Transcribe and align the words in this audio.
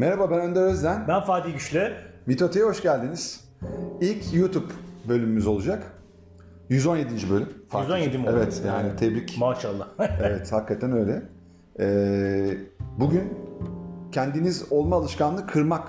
Merhaba 0.00 0.30
ben 0.30 0.40
Önder 0.40 0.62
Özden. 0.62 1.08
Ben 1.08 1.20
Fatih 1.20 1.52
Güçlü. 1.52 1.92
Mitote'ye 2.26 2.64
hoş 2.64 2.82
geldiniz. 2.82 3.44
İlk 4.00 4.34
YouTube 4.34 4.72
bölümümüz 5.08 5.46
olacak. 5.46 5.82
117. 6.68 7.30
bölüm. 7.30 7.48
Fatih. 7.68 7.88
117 7.88 8.18
mi 8.18 8.28
oldu? 8.28 8.36
Evet 8.36 8.62
yani 8.66 8.96
tebrik. 8.96 9.38
Maşallah. 9.38 9.88
evet 10.20 10.52
hakikaten 10.52 10.92
öyle. 10.92 11.22
Ee, 11.80 12.58
bugün 12.98 13.22
kendiniz 14.12 14.64
olma 14.72 14.96
alışkanlığı 14.96 15.46
kırmak 15.46 15.88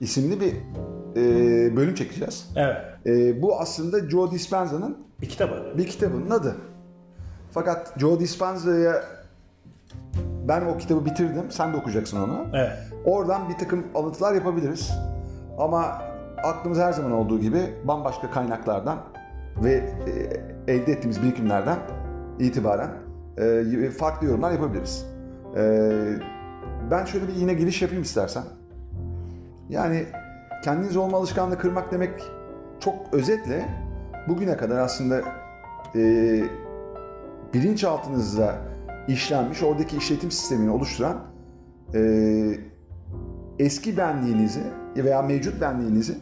isimli 0.00 0.40
bir 0.40 0.54
e, 1.16 1.76
bölüm 1.76 1.94
çekeceğiz. 1.94 2.50
evet. 2.56 2.76
E, 3.06 3.42
bu 3.42 3.60
aslında 3.60 4.10
Joe 4.10 4.30
Dispenza'nın 4.30 4.98
Bir 5.20 5.28
kitabı. 5.28 5.74
bir 5.78 5.86
kitabının 5.86 6.30
adı. 6.30 6.56
Fakat 7.52 8.00
Joe 8.00 8.20
Dispenza'ya 8.20 9.02
ben 10.48 10.62
o 10.62 10.76
kitabı 10.78 11.04
bitirdim. 11.04 11.50
Sen 11.50 11.72
de 11.72 11.76
okuyacaksın 11.76 12.20
onu. 12.22 12.46
Evet. 12.54 12.72
Oradan 13.04 13.48
bir 13.48 13.54
takım 13.54 13.84
alıntılar 13.94 14.34
yapabiliriz. 14.34 14.92
Ama 15.58 16.02
aklımız 16.44 16.78
her 16.78 16.92
zaman 16.92 17.12
olduğu 17.12 17.40
gibi 17.40 17.60
bambaşka 17.84 18.30
kaynaklardan 18.30 18.98
ve 19.64 19.72
e, 20.66 20.72
elde 20.72 20.92
ettiğimiz 20.92 21.22
birikimlerden 21.22 21.78
itibaren 22.38 22.90
e, 23.38 23.90
farklı 23.90 24.26
yorumlar 24.26 24.52
yapabiliriz. 24.52 25.06
E, 25.56 25.92
ben 26.90 27.04
şöyle 27.04 27.28
bir 27.28 27.34
yine 27.34 27.54
giriş 27.54 27.82
yapayım 27.82 28.02
istersen. 28.02 28.42
Yani 29.68 30.04
kendiniz 30.64 30.96
olma 30.96 31.16
alışkanlığı 31.18 31.58
kırmak 31.58 31.92
demek 31.92 32.10
çok 32.80 32.94
özetle 33.12 33.68
bugüne 34.28 34.56
kadar 34.56 34.78
aslında 34.78 35.22
e, 35.94 36.00
bilinçaltınızda 37.54 38.54
işlenmiş 39.08 39.62
oradaki 39.62 39.96
işletim 39.96 40.30
sistemini 40.30 40.70
oluşturan 40.70 41.16
e, 41.94 42.00
eski 43.58 43.96
benliğinizi 43.96 44.62
veya 44.96 45.22
mevcut 45.22 45.60
benliğinizin 45.60 46.18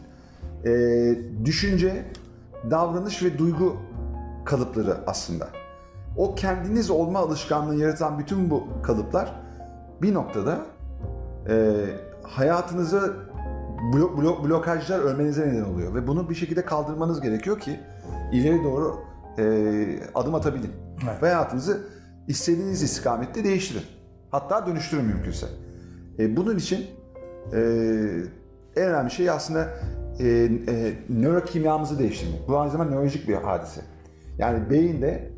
e, 0.65 0.71
düşünce, 1.45 2.05
davranış 2.71 3.23
ve 3.23 3.37
duygu 3.37 3.77
kalıpları 4.45 4.97
aslında. 5.07 5.47
O 6.17 6.35
kendiniz 6.35 6.89
olma 6.89 7.19
alışkanlığı 7.19 7.75
yaratan 7.75 8.19
bütün 8.19 8.49
bu 8.49 8.67
kalıplar 8.83 9.33
bir 10.01 10.13
noktada 10.13 10.59
e, 11.49 11.85
hayatınıza 12.23 13.13
blok, 13.93 14.17
blok, 14.17 14.45
blokajlar 14.45 14.99
örmenize 14.99 15.47
neden 15.47 15.63
oluyor 15.63 15.95
ve 15.95 16.07
bunu 16.07 16.29
bir 16.29 16.35
şekilde 16.35 16.65
kaldırmanız 16.65 17.21
gerekiyor 17.21 17.59
ki 17.59 17.79
ileri 18.31 18.63
doğru 18.63 18.95
e, 19.37 19.99
adım 20.15 20.35
atabilin. 20.35 20.71
Evet. 21.03 21.23
Ve 21.23 21.27
hayatınızı 21.27 21.81
istediğiniz 22.27 22.83
istikamette 22.83 23.43
değiştirin. 23.43 23.83
Hatta 24.31 24.67
dönüştürün 24.67 25.05
mümkünse. 25.05 25.47
E, 26.19 26.37
bunun 26.37 26.57
için 26.57 26.85
e, 27.53 27.59
en 28.75 28.89
önemli 28.89 29.11
şey 29.11 29.29
aslında 29.29 29.67
e, 30.19 30.27
e, 30.27 30.93
nörokimyamızı 31.09 31.99
değiştirmek. 31.99 32.47
Bu 32.47 32.57
aynı 32.57 32.71
zamanda 32.71 32.91
nörolojik 32.91 33.27
bir 33.27 33.33
hadise. 33.33 33.81
Yani 34.37 34.69
beyinde 34.69 35.31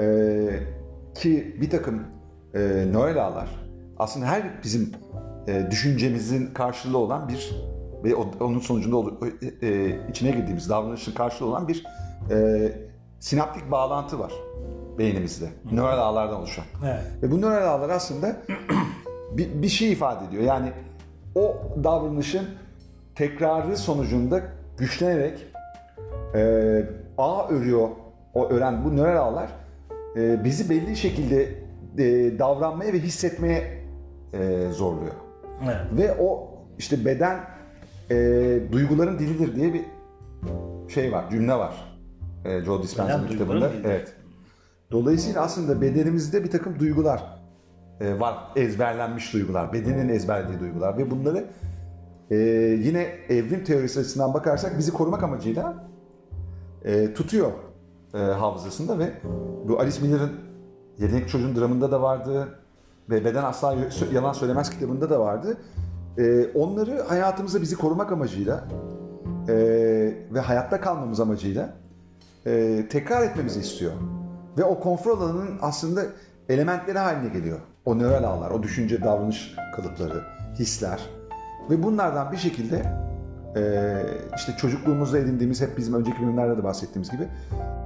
e, 0.00 0.48
ki 1.14 1.56
bir 1.60 1.70
takım 1.70 2.02
e, 2.54 2.58
nöral 2.92 3.16
ağlar 3.16 3.48
aslında 3.98 4.26
her 4.26 4.42
bizim 4.64 4.92
e, 5.48 5.66
düşüncemizin 5.70 6.46
karşılığı 6.54 6.98
olan 6.98 7.28
bir 7.28 7.54
ve 8.04 8.14
onun 8.14 8.58
sonucunda 8.58 8.96
olu- 8.96 9.18
e, 9.42 9.66
e, 9.68 9.98
içine 10.10 10.30
girdiğimiz 10.30 10.68
davranışın 10.68 11.12
karşılığı 11.14 11.48
olan 11.48 11.68
bir 11.68 11.84
e, 12.30 12.72
sinaptik 13.20 13.70
bağlantı 13.70 14.18
var 14.18 14.32
beynimizde. 14.98 15.48
Nöral 15.72 15.98
ağlardan 15.98 16.36
oluşan. 16.36 16.64
Evet. 16.84 17.02
Ve 17.22 17.30
bu 17.30 17.40
nöral 17.40 17.68
ağlar 17.68 17.88
aslında 17.88 18.36
bir, 19.32 19.62
bir 19.62 19.68
şey 19.68 19.92
ifade 19.92 20.24
ediyor. 20.24 20.42
Yani 20.42 20.72
o 21.34 21.56
davranışın 21.84 22.46
tekrarı 23.14 23.76
sonucunda 23.76 24.42
güçlenerek 24.78 25.46
e, 26.34 26.82
ağ 27.18 27.48
örüyor, 27.48 27.88
o 28.34 28.48
ören 28.48 28.84
bu 28.84 28.96
nöral 28.96 29.16
ağlar 29.16 29.50
e, 30.16 30.44
bizi 30.44 30.70
belli 30.70 30.96
şekilde 30.96 31.48
e, 31.98 32.38
davranmaya 32.38 32.92
ve 32.92 32.98
hissetmeye 32.98 33.84
e, 34.32 34.68
zorluyor. 34.70 35.14
Evet. 35.64 35.76
Ve 35.92 36.16
o 36.20 36.54
işte 36.78 37.04
beden 37.04 37.40
e, 38.10 38.16
duyguların 38.72 39.18
dilidir 39.18 39.56
diye 39.56 39.74
bir 39.74 39.84
şey 40.88 41.12
var, 41.12 41.30
cümle 41.30 41.54
var. 41.54 41.96
E, 42.44 42.60
Joe 42.60 42.82
Dispenza'nın 42.82 43.28
kitabında. 43.28 43.70
Evet. 43.84 44.12
Dolayısıyla 44.90 45.42
aslında 45.42 45.80
bedenimizde 45.80 46.44
bir 46.44 46.50
takım 46.50 46.78
duygular 46.78 47.33
e, 48.00 48.20
var. 48.20 48.38
Ezberlenmiş 48.56 49.32
duygular, 49.32 49.72
bedenin 49.72 50.08
ezberlediği 50.08 50.60
duygular 50.60 50.98
ve 50.98 51.10
bunları 51.10 51.44
e, 52.30 52.36
yine 52.84 53.02
evrim 53.28 53.64
teorisi 53.64 54.00
açısından 54.00 54.34
bakarsak 54.34 54.78
bizi 54.78 54.92
korumak 54.92 55.22
amacıyla 55.22 55.74
e, 56.84 57.14
tutuyor 57.14 57.52
e, 58.14 58.18
hafızasında 58.18 58.98
ve 58.98 59.12
bu 59.68 59.80
Alice 59.80 60.00
Miller'ın 60.02 60.32
Yetenek 60.98 61.28
Çocuğun 61.28 61.56
dramında 61.56 61.90
da 61.90 62.02
vardı 62.02 62.48
ve 63.10 63.24
Beden 63.24 63.44
Asla 63.44 63.76
Yalan 64.12 64.32
Söylemez 64.32 64.70
kitabında 64.70 65.10
da 65.10 65.20
vardı. 65.20 65.56
E, 66.18 66.46
onları 66.54 67.02
hayatımızda 67.02 67.62
bizi 67.62 67.76
korumak 67.76 68.12
amacıyla 68.12 68.64
e, 69.48 69.54
ve 70.30 70.40
hayatta 70.40 70.80
kalmamız 70.80 71.20
amacıyla 71.20 71.74
e, 72.46 72.84
tekrar 72.90 73.22
etmemizi 73.22 73.60
istiyor. 73.60 73.92
Ve 74.58 74.64
o 74.64 74.80
konfor 74.80 75.18
alanının 75.18 75.58
aslında 75.62 76.02
elementleri 76.48 76.98
haline 76.98 77.28
geliyor. 77.28 77.60
O 77.84 77.98
nöral 77.98 78.24
ağlar, 78.24 78.50
o 78.50 78.62
düşünce, 78.62 79.02
davranış 79.02 79.54
kalıpları, 79.76 80.24
hisler. 80.58 81.00
Ve 81.70 81.82
bunlardan 81.82 82.32
bir 82.32 82.36
şekilde 82.36 82.76
e, 83.56 83.94
işte 84.36 84.56
çocukluğumuzda 84.56 85.18
edindiğimiz, 85.18 85.60
hep 85.60 85.78
bizim 85.78 85.94
önceki 85.94 86.22
bölümlerde 86.22 86.58
de 86.58 86.64
bahsettiğimiz 86.64 87.10
gibi 87.10 87.28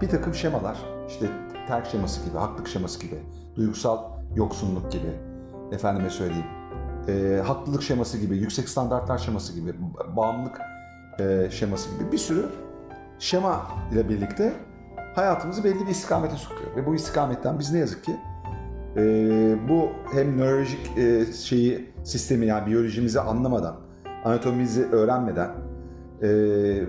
bir 0.00 0.08
takım 0.08 0.34
şemalar, 0.34 0.78
işte 1.08 1.26
terk 1.68 1.86
şeması 1.86 2.28
gibi, 2.28 2.38
haklık 2.38 2.68
şeması 2.68 3.00
gibi, 3.00 3.18
duygusal 3.56 3.98
yoksunluk 4.36 4.92
gibi, 4.92 5.12
efendime 5.72 6.10
söyleyeyim, 6.10 6.46
e, 7.08 7.42
haklılık 7.46 7.82
şeması 7.82 8.18
gibi, 8.18 8.36
yüksek 8.36 8.68
standartlar 8.68 9.18
şeması 9.18 9.52
gibi, 9.52 9.70
ba- 9.70 10.16
bağımlılık 10.16 10.60
e, 11.20 11.50
şeması 11.50 11.94
gibi 11.94 12.12
bir 12.12 12.18
sürü 12.18 12.46
şema 13.18 13.66
ile 13.92 14.08
birlikte 14.08 14.52
hayatımızı 15.14 15.64
belli 15.64 15.80
bir 15.80 15.90
istikamete 15.90 16.36
sokuyor. 16.36 16.76
Ve 16.76 16.86
bu 16.86 16.94
istikametten 16.94 17.58
biz 17.58 17.72
ne 17.72 17.78
yazık 17.78 18.04
ki 18.04 18.16
e, 18.98 19.68
bu 19.68 19.88
hem 20.12 20.38
nörolojik 20.38 20.98
e, 20.98 21.32
şeyi 21.32 21.90
sistemi 22.04 22.46
yani 22.46 22.66
biyolojimizi 22.66 23.20
anlamadan, 23.20 23.76
anatomimizi 24.24 24.86
öğrenmeden 24.86 25.50
e, 26.22 26.28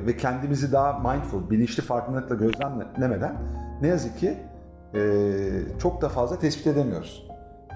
ve 0.05 0.17
kendimizi 0.17 0.71
daha 0.71 0.99
mindful, 0.99 1.49
bilinçli 1.49 1.83
farkındalıkla 1.83 2.35
gözlemlemeden 2.35 3.35
ne 3.81 3.87
yazık 3.87 4.19
ki 4.19 4.37
e, 4.93 5.01
çok 5.79 6.01
da 6.01 6.09
fazla 6.09 6.39
tespit 6.39 6.67
edemiyoruz. 6.67 7.27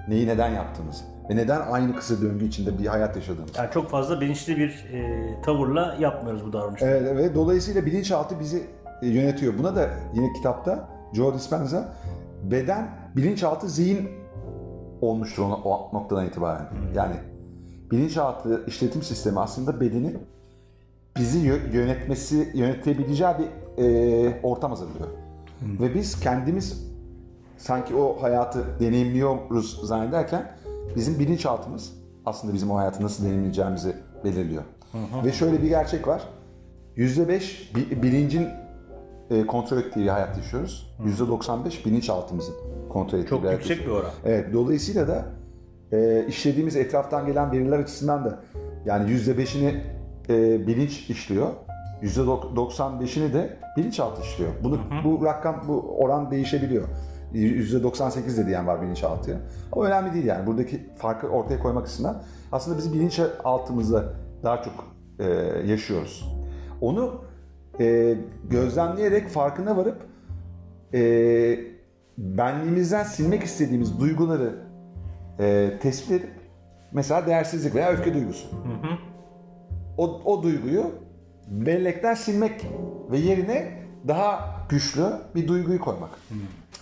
Neyi 0.08 0.28
neden 0.28 0.50
yaptığımızı 0.50 1.04
ve 1.30 1.36
neden 1.36 1.62
aynı 1.72 1.96
kısır 1.96 2.22
döngü 2.22 2.46
içinde 2.46 2.80
bir 2.80 2.86
hayat 2.86 3.16
yaşadığımızı. 3.16 3.58
Yani 3.58 3.72
çok 3.74 3.90
fazla 3.90 4.22
bilinçli 4.22 4.58
bir 4.58 4.86
e, 4.94 5.42
tavırla 5.42 5.96
yapmıyoruz 6.00 6.46
bu 6.46 6.54
davranışı. 6.54 6.86
Evet, 6.86 7.18
ve 7.18 7.36
dolayısıyla 7.36 7.86
bilinçaltı 7.86 8.40
bizi 8.40 8.64
e, 9.02 9.08
yönetiyor. 9.08 9.58
Buna 9.58 9.76
da 9.76 9.90
yine 10.14 10.34
kitapta 10.34 10.90
Joe 11.14 11.34
Dispenza 11.34 11.94
beden 12.44 12.90
bilinçaltı 13.16 13.70
zihin 13.70 14.23
olmuştur 15.10 15.44
o, 15.44 15.46
o 15.48 15.90
noktadan 15.94 16.26
itibaren. 16.26 16.66
Yani 16.96 17.16
bilinçaltı 17.92 18.64
işletim 18.68 19.02
sistemi 19.04 19.40
aslında 19.40 19.82
bedeni 19.82 20.14
bizi 21.18 21.48
yö- 21.48 21.74
yönetmesi, 21.74 22.52
yönetebileceği 22.54 23.32
bir 23.40 23.84
e, 23.84 24.40
ortam 24.44 24.72
hazırlıyor. 24.72 25.08
Ve 25.62 25.94
biz 25.96 26.20
kendimiz 26.20 26.88
sanki 27.58 27.96
o 27.96 28.22
hayatı 28.22 28.66
deneyimliyoruz 28.80 29.88
zannederken 29.88 30.52
bizim 30.96 31.20
bilinçaltımız 31.20 31.94
aslında 32.26 32.54
bizim 32.54 32.72
o 32.72 32.78
hayatı 32.78 33.04
nasıl 33.04 33.24
deneyimleyeceğimizi 33.24 33.96
belirliyor. 34.24 34.64
Ve 35.26 35.32
şöyle 35.32 35.62
bir 35.64 35.68
gerçek 35.68 36.08
var. 36.08 36.22
%5 36.98 37.76
bi- 37.76 38.04
bilincin 38.04 38.48
e, 39.30 39.46
kontrol 39.46 39.78
ettiği 39.78 40.04
bir 40.04 40.08
hayat 40.10 40.38
yaşıyoruz. 40.38 40.96
%95 41.06 41.86
bilinçaltımızın 41.86 42.56
kontrol 42.90 43.18
ettiği 43.20 43.30
Çok 43.30 43.42
bir 43.42 43.48
hayat 43.48 43.60
yüksek 43.60 43.78
bir 43.78 43.82
yaşıyoruz. 43.82 44.04
oran. 44.06 44.14
Evet, 44.26 44.54
dolayısıyla 44.54 45.08
da 45.08 45.26
e, 45.92 46.26
işlediğimiz 46.28 46.76
etraftan 46.76 47.26
gelen 47.26 47.52
veriler 47.52 47.80
açısından 47.80 48.26
da 48.26 48.40
yani 48.86 49.12
%5'ini 49.12 49.74
e, 50.30 50.68
bilinç 50.68 51.10
işliyor. 51.10 51.48
%95'ini 52.04 53.34
de 53.34 53.58
bilinçaltı 53.78 54.22
işliyor. 54.22 54.52
Bunu, 54.64 54.80
Bu 55.04 55.26
rakam, 55.26 55.64
bu 55.68 55.96
oran 55.98 56.32
değişebiliyor. 56.32 56.88
%98 57.34 58.38
de 58.38 58.48
diyen 58.48 58.68
var 58.68 58.82
bilinçaltıya. 58.82 59.38
Ama 59.72 59.86
önemli 59.86 60.14
değil 60.14 60.26
yani. 60.26 60.48
Buradaki 60.48 60.90
farkı 60.98 61.28
ortaya 61.28 61.60
koymak 61.60 61.84
açısından 61.84 62.24
aslında 62.52 62.78
biz 62.78 62.94
bilinçaltımızda 62.94 64.04
daha 64.44 64.62
çok 64.64 64.74
e, 65.20 65.26
yaşıyoruz. 65.72 66.36
Onu 66.82 67.22
e, 67.80 68.18
gözlemleyerek 68.50 69.30
farkına 69.30 69.78
varıp 69.78 69.98
e, 70.94 71.60
benliğimizden 72.18 73.04
silmek 73.04 73.44
istediğimiz 73.44 74.00
duyguları 74.00 74.56
e, 75.40 75.74
tespit 75.82 76.12
edip 76.12 76.44
Mesela 76.94 77.26
değersizlik 77.26 77.76
veya 77.76 77.92
öfke 77.92 78.14
duygusu. 78.14 78.48
O, 79.98 80.22
o 80.26 80.44
duyguyu 80.44 80.92
bellekten 81.48 82.14
silmek 82.14 82.68
ve 83.12 83.18
yerine 83.18 83.84
daha 84.08 84.56
güçlü 84.70 85.06
bir 85.36 85.48
duyguyu 85.48 85.80
koymak. 85.80 86.10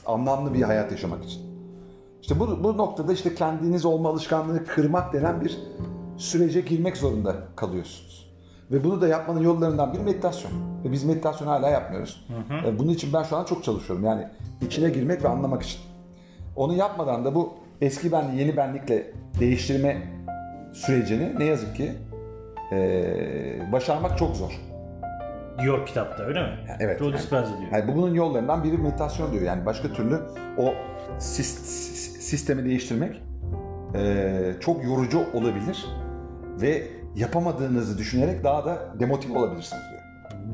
Anlamlı 0.06 0.54
bir 0.54 0.62
hayat 0.62 0.92
yaşamak 0.92 1.26
için. 1.26 1.42
İşte 2.22 2.40
bu, 2.40 2.64
bu 2.64 2.78
noktada 2.78 3.14
işte 3.14 3.36
kendiniz 3.36 3.86
olma 3.86 4.10
alışkanlığını 4.10 4.66
kırmak 4.66 5.14
denen 5.14 5.42
bir 5.42 5.60
sürece 6.18 6.62
girmek 6.62 6.98
zorunda 6.98 7.36
kalıyorsunuz. 7.56 8.31
Ve 8.72 8.84
bunu 8.84 9.02
da 9.02 9.08
yapmanın 9.08 9.42
yollarından 9.44 9.94
biri 9.94 10.02
meditasyon. 10.02 10.52
Ve 10.86 10.92
biz 10.92 11.04
meditasyon 11.04 11.48
hala 11.48 11.70
yapmıyoruz. 11.70 12.28
E, 12.68 12.80
Bunun 12.80 12.90
için 12.92 13.14
ben 13.14 13.24
şu 13.24 13.38
an 13.38 13.46
çok 13.46 13.64
çalışıyorum. 13.64 14.06
Yani 14.06 14.28
içine 14.62 14.90
girmek 14.90 15.24
ve 15.24 15.28
anlamak 15.28 15.62
için. 15.64 15.80
Onu 16.56 16.74
yapmadan 16.74 17.26
da 17.26 17.36
bu 17.36 17.54
eski 17.82 18.12
benliği 18.12 18.40
yeni 18.40 18.58
benlikle 18.58 19.12
değiştirme 19.40 19.98
sürecini 20.74 21.40
ne 21.40 21.44
yazık 21.46 21.76
ki 21.76 21.92
e, 22.72 23.72
başarmak 23.72 24.18
çok 24.18 24.36
zor. 24.36 24.52
Diyor 25.62 25.86
kitapta 25.86 26.24
öyle 26.24 26.42
mi? 26.42 26.50
evet. 26.80 27.00
Joe 27.00 27.14
Dispenza 27.14 27.50
diyor. 27.60 27.72
Yani 27.72 27.88
bu 27.88 27.96
bunun 27.98 28.14
yollarından 28.14 28.64
biri 28.64 28.78
meditasyon 28.78 29.32
diyor. 29.32 29.44
Yani 29.44 29.66
başka 29.66 29.88
türlü 29.94 30.20
o 30.58 30.74
sis- 31.20 31.60
sis- 31.64 32.20
sistemi 32.22 32.66
değiştirmek 32.66 33.22
e, 33.96 34.32
çok 34.60 34.84
yorucu 34.84 35.20
olabilir 35.34 35.86
ve 36.62 36.84
yapamadığınızı 37.16 37.98
düşünerek 37.98 38.44
daha 38.44 38.66
da 38.66 39.00
demotive 39.00 39.38
olabilirsiniz 39.38 39.84
diyor. 39.90 40.02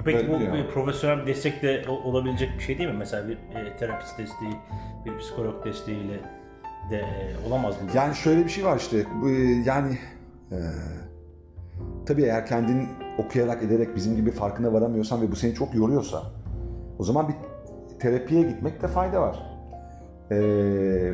Peki 0.05 0.31
Böyle 0.31 0.51
bu 0.51 0.53
bir 0.53 0.67
profesyonel 0.67 1.21
bir 1.21 1.27
destek 1.27 1.61
de 1.61 1.85
olabilecek 1.89 2.49
bir 2.57 2.63
şey 2.63 2.77
değil 2.77 2.89
mi? 2.89 2.95
Mesela 2.97 3.27
bir 3.27 3.33
e, 3.33 3.77
terapist 3.77 4.19
desteği, 4.19 4.53
bir 5.05 5.17
psikolog 5.17 5.65
desteğiyle 5.65 6.19
de 6.91 6.97
e, 6.97 7.47
olamaz 7.47 7.81
mı? 7.81 7.89
Yani 7.95 8.15
şöyle 8.15 8.43
bir 8.43 8.49
şey 8.49 8.65
var 8.65 8.77
işte 8.77 9.05
bu, 9.21 9.29
yani 9.65 9.97
e, 10.51 10.57
tabii 12.05 12.23
eğer 12.23 12.45
kendin 12.45 12.87
okuyarak 13.17 13.63
ederek 13.63 13.95
bizim 13.95 14.15
gibi 14.15 14.31
farkına 14.31 14.73
varamıyorsan 14.73 15.21
ve 15.21 15.31
bu 15.31 15.35
seni 15.35 15.53
çok 15.53 15.75
yoruyorsa 15.75 16.23
o 16.99 17.03
zaman 17.03 17.27
bir 17.27 17.35
terapiye 17.99 18.41
gitmekte 18.41 18.87
fayda 18.87 19.21
var. 19.21 19.39
E, 20.31 20.37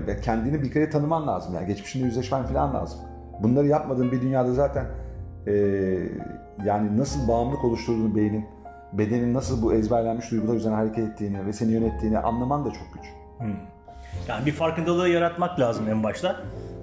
ve 0.08 0.22
kendini 0.22 0.62
bir 0.62 0.72
kere 0.72 0.90
tanıman 0.90 1.28
lazım 1.28 1.56
yani 1.56 1.68
geçmişinde 1.68 2.06
yüzleşmen 2.06 2.46
falan 2.46 2.74
lazım. 2.74 3.00
Bunları 3.40 3.68
yapmadığın 3.68 4.12
bir 4.12 4.22
dünyada 4.22 4.54
zaten 4.54 4.86
e, 5.48 5.54
yani 6.66 6.98
nasıl 6.98 7.28
bağımlılık 7.28 7.64
oluşturduğunu 7.64 8.16
beynin, 8.16 8.46
bedenin 8.94 9.34
nasıl 9.34 9.62
bu 9.62 9.74
ezberlenmiş 9.74 10.32
duygular 10.32 10.56
üzerine 10.56 10.76
hareket 10.76 11.10
ettiğini 11.10 11.46
ve 11.46 11.54
seni 11.54 11.72
yönettiğini 11.72 12.20
anlaman 12.20 12.66
da 12.66 12.72
çok 12.72 12.94
güç. 12.94 13.04
Yani 14.28 14.46
bir 14.46 14.52
farkındalığı 14.52 15.10
yaratmak 15.10 15.60
lazım 15.60 15.90
en 15.90 16.04
başta. 16.04 16.36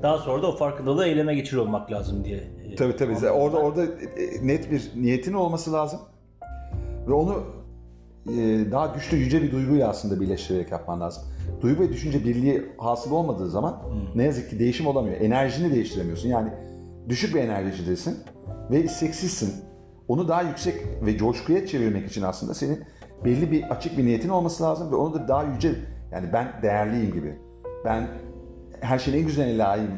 Daha 0.02 0.18
sonra 0.18 0.42
da 0.42 0.46
o 0.46 0.56
farkındalığı 0.56 1.06
eyleme 1.06 1.34
geçiriyor 1.34 1.62
olmak 1.66 1.92
lazım 1.92 2.24
diye. 2.24 2.36
e, 2.72 2.74
Tabii 2.76 2.96
tabii. 2.96 3.12
anladım. 3.12 3.34
Orada 3.34 3.56
orada 3.56 3.84
e, 3.84 4.46
net 4.46 4.70
bir 4.70 4.90
niyetin 4.96 5.32
olması 5.32 5.72
lazım. 5.72 6.00
Ve 7.08 7.12
onu 7.12 7.42
e, 8.28 8.32
daha 8.72 8.86
güçlü 8.86 9.16
yüce 9.16 9.42
bir 9.42 9.52
duyguyla 9.52 9.88
aslında 9.88 10.20
birleştirerek 10.20 10.70
yapman 10.70 11.00
lazım. 11.00 11.22
Duygu 11.62 11.82
ve 11.82 11.88
düşünce 11.88 12.24
birliği 12.24 12.62
hasıl 12.78 13.12
olmadığı 13.12 13.50
zaman 13.50 13.82
ne 14.14 14.24
yazık 14.24 14.50
ki 14.50 14.58
değişim 14.58 14.86
olamıyor. 14.86 15.20
Enerjini 15.20 15.72
değiştiremiyorsun. 15.74 16.28
Yani 16.28 16.50
düşük 17.08 17.34
bir 17.34 17.40
enerjidesin 17.40 18.18
ve 18.70 18.82
isteksizsin. 18.82 19.54
Onu 20.08 20.28
daha 20.28 20.42
yüksek 20.42 20.74
ve 21.06 21.18
coşkuya 21.18 21.66
çevirmek 21.66 22.06
için 22.10 22.22
aslında 22.22 22.54
senin 22.54 22.84
belli 23.24 23.52
bir 23.52 23.62
açık 23.62 23.98
bir 23.98 24.06
niyetin 24.06 24.28
olması 24.28 24.62
lazım 24.62 24.92
ve 24.92 24.96
onu 24.96 25.14
da 25.14 25.28
daha 25.28 25.44
yüce 25.44 25.74
yani 26.12 26.32
ben 26.32 26.48
değerliyim 26.62 27.12
gibi. 27.12 27.38
Ben 27.84 28.08
her 28.80 28.98
şeyin 28.98 29.18
en 29.18 29.26
güzeline 29.26 29.58
layığım 29.58 29.90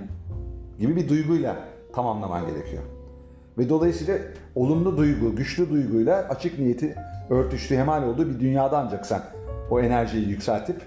gibi 0.79 0.97
bir 0.97 1.09
duyguyla 1.09 1.57
tamamlaman 1.93 2.47
gerekiyor. 2.47 2.83
Ve 3.59 3.69
dolayısıyla 3.69 4.19
olumlu 4.55 4.97
duygu, 4.97 5.37
güçlü 5.37 5.71
duyguyla 5.71 6.17
açık 6.29 6.59
niyeti 6.59 6.97
örtüştüğü, 7.31 7.77
hemal 7.77 8.03
olduğu 8.03 8.29
bir 8.29 8.41
dünyada 8.41 8.79
ancak 8.79 9.07
sen 9.07 9.23
o 9.71 9.81
enerjiyi 9.81 10.29
yükseltip 10.29 10.83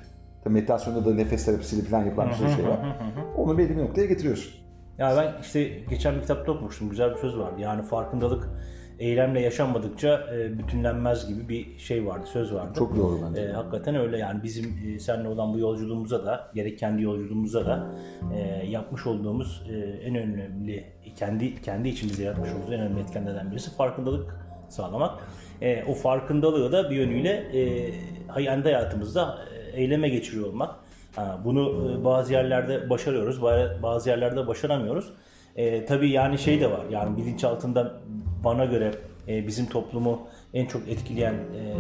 meditasyonda 0.46 1.06
da 1.06 1.14
nefes 1.14 1.46
terapisiyle 1.46 1.84
falan 1.84 2.06
yapılan 2.06 2.30
bir 2.30 2.34
sürü 2.34 2.50
şey 2.50 2.68
var. 2.68 2.98
Onu 3.38 3.58
belli 3.58 3.70
bir 3.70 3.84
noktaya 3.84 4.06
getiriyorsun. 4.06 4.65
Ya 5.00 5.18
ben 5.18 5.42
işte 5.42 5.70
geçen 5.90 6.16
bir 6.16 6.22
kitapta 6.22 6.52
okumuştum. 6.52 6.90
Güzel 6.90 7.12
bir 7.12 7.16
söz 7.16 7.38
vardı. 7.38 7.62
Yani 7.62 7.84
farkındalık 7.84 8.50
eylemle 9.00 9.42
yaşanmadıkça 9.42 10.28
e, 10.36 10.60
bütünlenmez 10.60 11.28
gibi 11.28 11.50
bir 11.50 11.78
şey 11.80 12.06
vardı, 12.06 12.26
söz 12.34 12.54
vardı. 12.54 12.74
Çok 12.78 12.96
doğru 12.96 13.20
bence. 13.30 13.42
E, 13.42 13.52
hakikaten 13.52 13.96
öyle 13.96 14.18
yani 14.18 14.44
bizim 14.44 14.66
e, 14.88 15.00
seninle 15.00 15.28
olan 15.28 15.54
bu 15.54 15.60
yolculuğumuza 15.60 16.26
da 16.26 16.52
gerek 16.54 16.80
kendi 16.80 17.02
yolculuğumuza 17.02 17.66
da 17.66 17.88
e, 18.36 18.68
yapmış 18.68 19.08
olduğumuz 19.08 19.64
e, 19.70 19.78
en 19.78 20.16
önemli 20.16 20.86
kendi 21.16 21.62
kendi 21.62 21.90
içimizde 21.90 22.24
yapmış 22.24 22.50
olduğumuz 22.50 22.72
en 22.72 22.80
önemli 22.80 23.00
etkenlerden 23.00 23.52
birisi 23.52 23.76
farkındalık 23.76 24.36
sağlamak. 24.70 25.20
E, 25.62 25.84
o 25.84 25.94
farkındalığı 25.94 26.72
da 26.72 26.90
bir 26.90 26.96
yönüyle 26.96 27.32
e, 27.32 28.44
kendi 28.44 28.64
hayatımızda 28.64 29.38
e, 29.54 29.82
eyleme 29.82 30.10
geçiriyor 30.10 30.48
olmak. 30.48 30.76
Bunu 31.44 31.92
e, 31.92 32.04
bazı 32.04 32.34
yerlerde 32.34 32.90
başarıyoruz, 32.90 33.40
ba- 33.40 33.82
bazı 33.82 34.10
yerlerde 34.10 34.48
başaramıyoruz. 34.48 35.14
E, 35.56 35.86
tabii 35.86 36.10
yani 36.10 36.38
şey 36.38 36.62
de 36.62 36.72
var. 36.72 36.82
Yani 36.92 37.18
bilinçaltında 37.18 37.94
bana 38.44 38.66
göre 38.66 38.92
e, 39.28 39.48
bizim 39.48 39.66
toplumu 39.66 40.28
en 40.54 40.66
çok 40.66 40.88
etkileyen 40.88 41.34
e, 41.34 41.76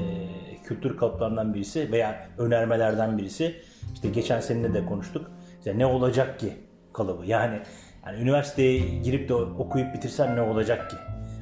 kültür 0.63 0.97
kalıplarından 0.97 1.53
birisi 1.53 1.91
veya 1.91 2.27
önermelerden 2.37 3.17
birisi. 3.17 3.55
İşte 3.93 4.09
geçen 4.09 4.39
seninle 4.39 4.73
de 4.73 4.85
konuştuk. 4.85 5.31
İşte 5.57 5.77
ne 5.77 5.85
olacak 5.85 6.39
ki 6.39 6.53
kalıbı. 6.93 7.25
Yani 7.25 7.59
yani 8.05 8.19
üniversiteye 8.19 8.79
girip 8.79 9.29
de 9.29 9.33
okuyup 9.33 9.93
bitirsen 9.93 10.35
ne 10.35 10.41
olacak 10.41 10.89
ki? 10.89 10.95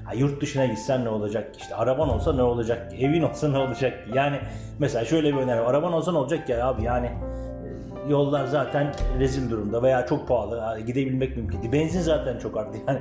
Ha, 0.06 0.13
yurt 0.13 0.42
dışına 0.42 0.66
gitsen 0.66 1.06
ne 1.06 1.10
olacak 1.10 1.54
ki? 1.54 1.60
İşte 1.62 1.75
araban 1.75 2.10
olsa 2.10 2.34
ne 2.34 2.44
olacak 2.44 2.92
ki? 2.92 2.98
Evin 2.98 3.22
olsa 3.22 3.50
ne 3.50 3.57
olacak 3.57 4.06
ki? 4.06 4.12
Yani 4.18 4.40
mesela 4.80 5.06
şöyle 5.06 5.34
bir 5.34 5.38
önerme. 5.38 5.66
Araban 5.66 5.94
olsa 5.94 6.12
ne 6.12 6.18
olacak 6.18 6.48
ki 6.48 6.63
abi? 6.63 6.84
Yani 6.84 7.12
yollar 8.10 8.46
zaten 8.46 8.92
rezil 9.20 9.50
durumda 9.50 9.84
veya 9.84 10.06
çok 10.06 10.28
pahalı. 10.28 10.60
Ha, 10.60 10.80
Gidebilmek 10.80 11.38
mümkün 11.38 11.62
değil. 11.62 11.72
Benzin 11.74 12.02
zaten 12.02 12.38
çok 12.40 12.58
arttı. 12.58 12.78
Yani 12.88 13.00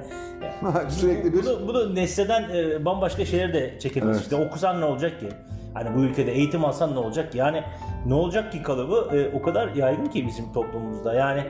Sürekli 0.90 1.32
bir 1.32 1.38
bunu, 1.44 1.68
bunu 1.68 1.94
nesneden 1.94 2.50
e, 2.54 2.84
bambaşka 2.84 3.24
şeyler 3.24 3.54
de 3.54 3.78
çekebiliriz. 3.78 4.16
Evet. 4.16 4.22
İşte 4.32 4.46
okusan 4.46 4.80
ne 4.80 4.84
olacak 4.84 5.20
ki? 5.20 5.28
Hani 5.74 5.96
bu 5.96 6.00
ülkede 6.00 6.32
eğitim 6.32 6.64
alsan 6.64 6.94
ne 6.94 6.98
olacak 6.98 7.32
ki? 7.32 7.38
Yani 7.38 7.62
ne 8.06 8.14
olacak 8.14 8.52
ki 8.52 8.62
kalıbı 8.62 9.16
e, 9.16 9.36
o 9.36 9.42
kadar 9.42 9.74
yaygın 9.74 10.06
ki 10.06 10.26
bizim 10.26 10.52
toplumumuzda. 10.52 11.14
Yani 11.14 11.42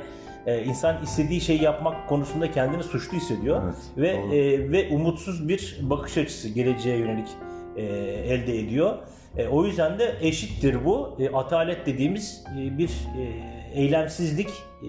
e, 0.46 0.62
insan 0.64 1.02
istediği 1.02 1.40
şeyi 1.40 1.62
yapmak 1.62 2.08
konusunda 2.08 2.50
kendini 2.50 2.82
suçlu 2.82 3.16
hissediyor 3.16 3.62
Evet, 3.64 3.76
ve 3.96 4.22
doğru. 4.22 4.34
e, 4.34 4.70
ve 4.72 4.88
umutsuz 4.94 5.48
bir 5.48 5.78
bakış 5.82 6.18
açısı 6.18 6.48
geleceğe 6.48 6.96
yönelik 6.98 7.28
e, 7.76 7.82
elde 8.34 8.58
ediyor. 8.58 8.94
E, 9.36 9.48
o 9.48 9.64
yüzden 9.64 9.98
de 9.98 10.16
eşittir 10.20 10.84
bu. 10.84 11.16
E, 11.18 11.30
atalet 11.30 11.86
dediğimiz 11.86 12.44
e, 12.58 12.78
bir 12.78 12.88
e, 12.88 13.52
eylemsizlik 13.80 14.48
e, 14.82 14.88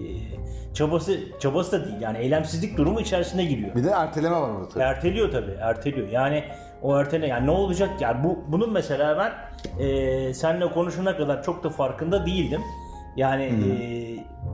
çabası 0.74 1.18
çabası 1.40 1.72
da 1.72 1.86
değil. 1.86 2.00
Yani 2.00 2.18
eylemsizlik 2.18 2.78
durumu 2.78 3.00
içerisine 3.00 3.44
giriyor. 3.44 3.74
bir 3.74 3.84
de 3.84 3.90
erteleme 3.90 4.36
var 4.36 4.50
orada 4.50 4.68
tabii. 4.68 4.82
Erteliyor 4.82 5.32
tabii, 5.32 5.56
erteliyor. 5.60 6.08
Yani 6.08 6.44
o 6.82 6.98
ertele 6.98 7.26
yani 7.26 7.46
ne 7.46 7.50
olacak 7.50 7.90
yani 8.00 8.24
bu 8.24 8.38
bunun 8.48 8.72
mesela 8.72 9.18
ben 9.18 9.32
e, 9.84 10.34
seninle 10.34 10.70
konuşana 10.70 11.16
kadar 11.16 11.42
çok 11.42 11.64
da 11.64 11.70
farkında 11.70 12.26
değildim. 12.26 12.60
Yani 13.16 13.44
e, 13.44 13.68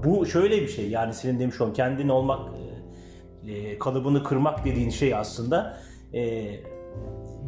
bu 0.05 0.27
şöyle 0.27 0.63
bir 0.63 0.69
şey 0.69 0.91
yani 0.91 1.15
senin 1.15 1.41
demiş 1.41 1.61
olduğun 1.61 1.73
kendin 1.73 2.09
olmak 2.09 2.41
e, 3.47 3.53
e, 3.53 3.79
kalıbını 3.79 4.25
kırmak 4.25 4.65
dediğin 4.65 4.91
şey 4.91 5.15
aslında 5.15 5.77
e, 6.15 6.51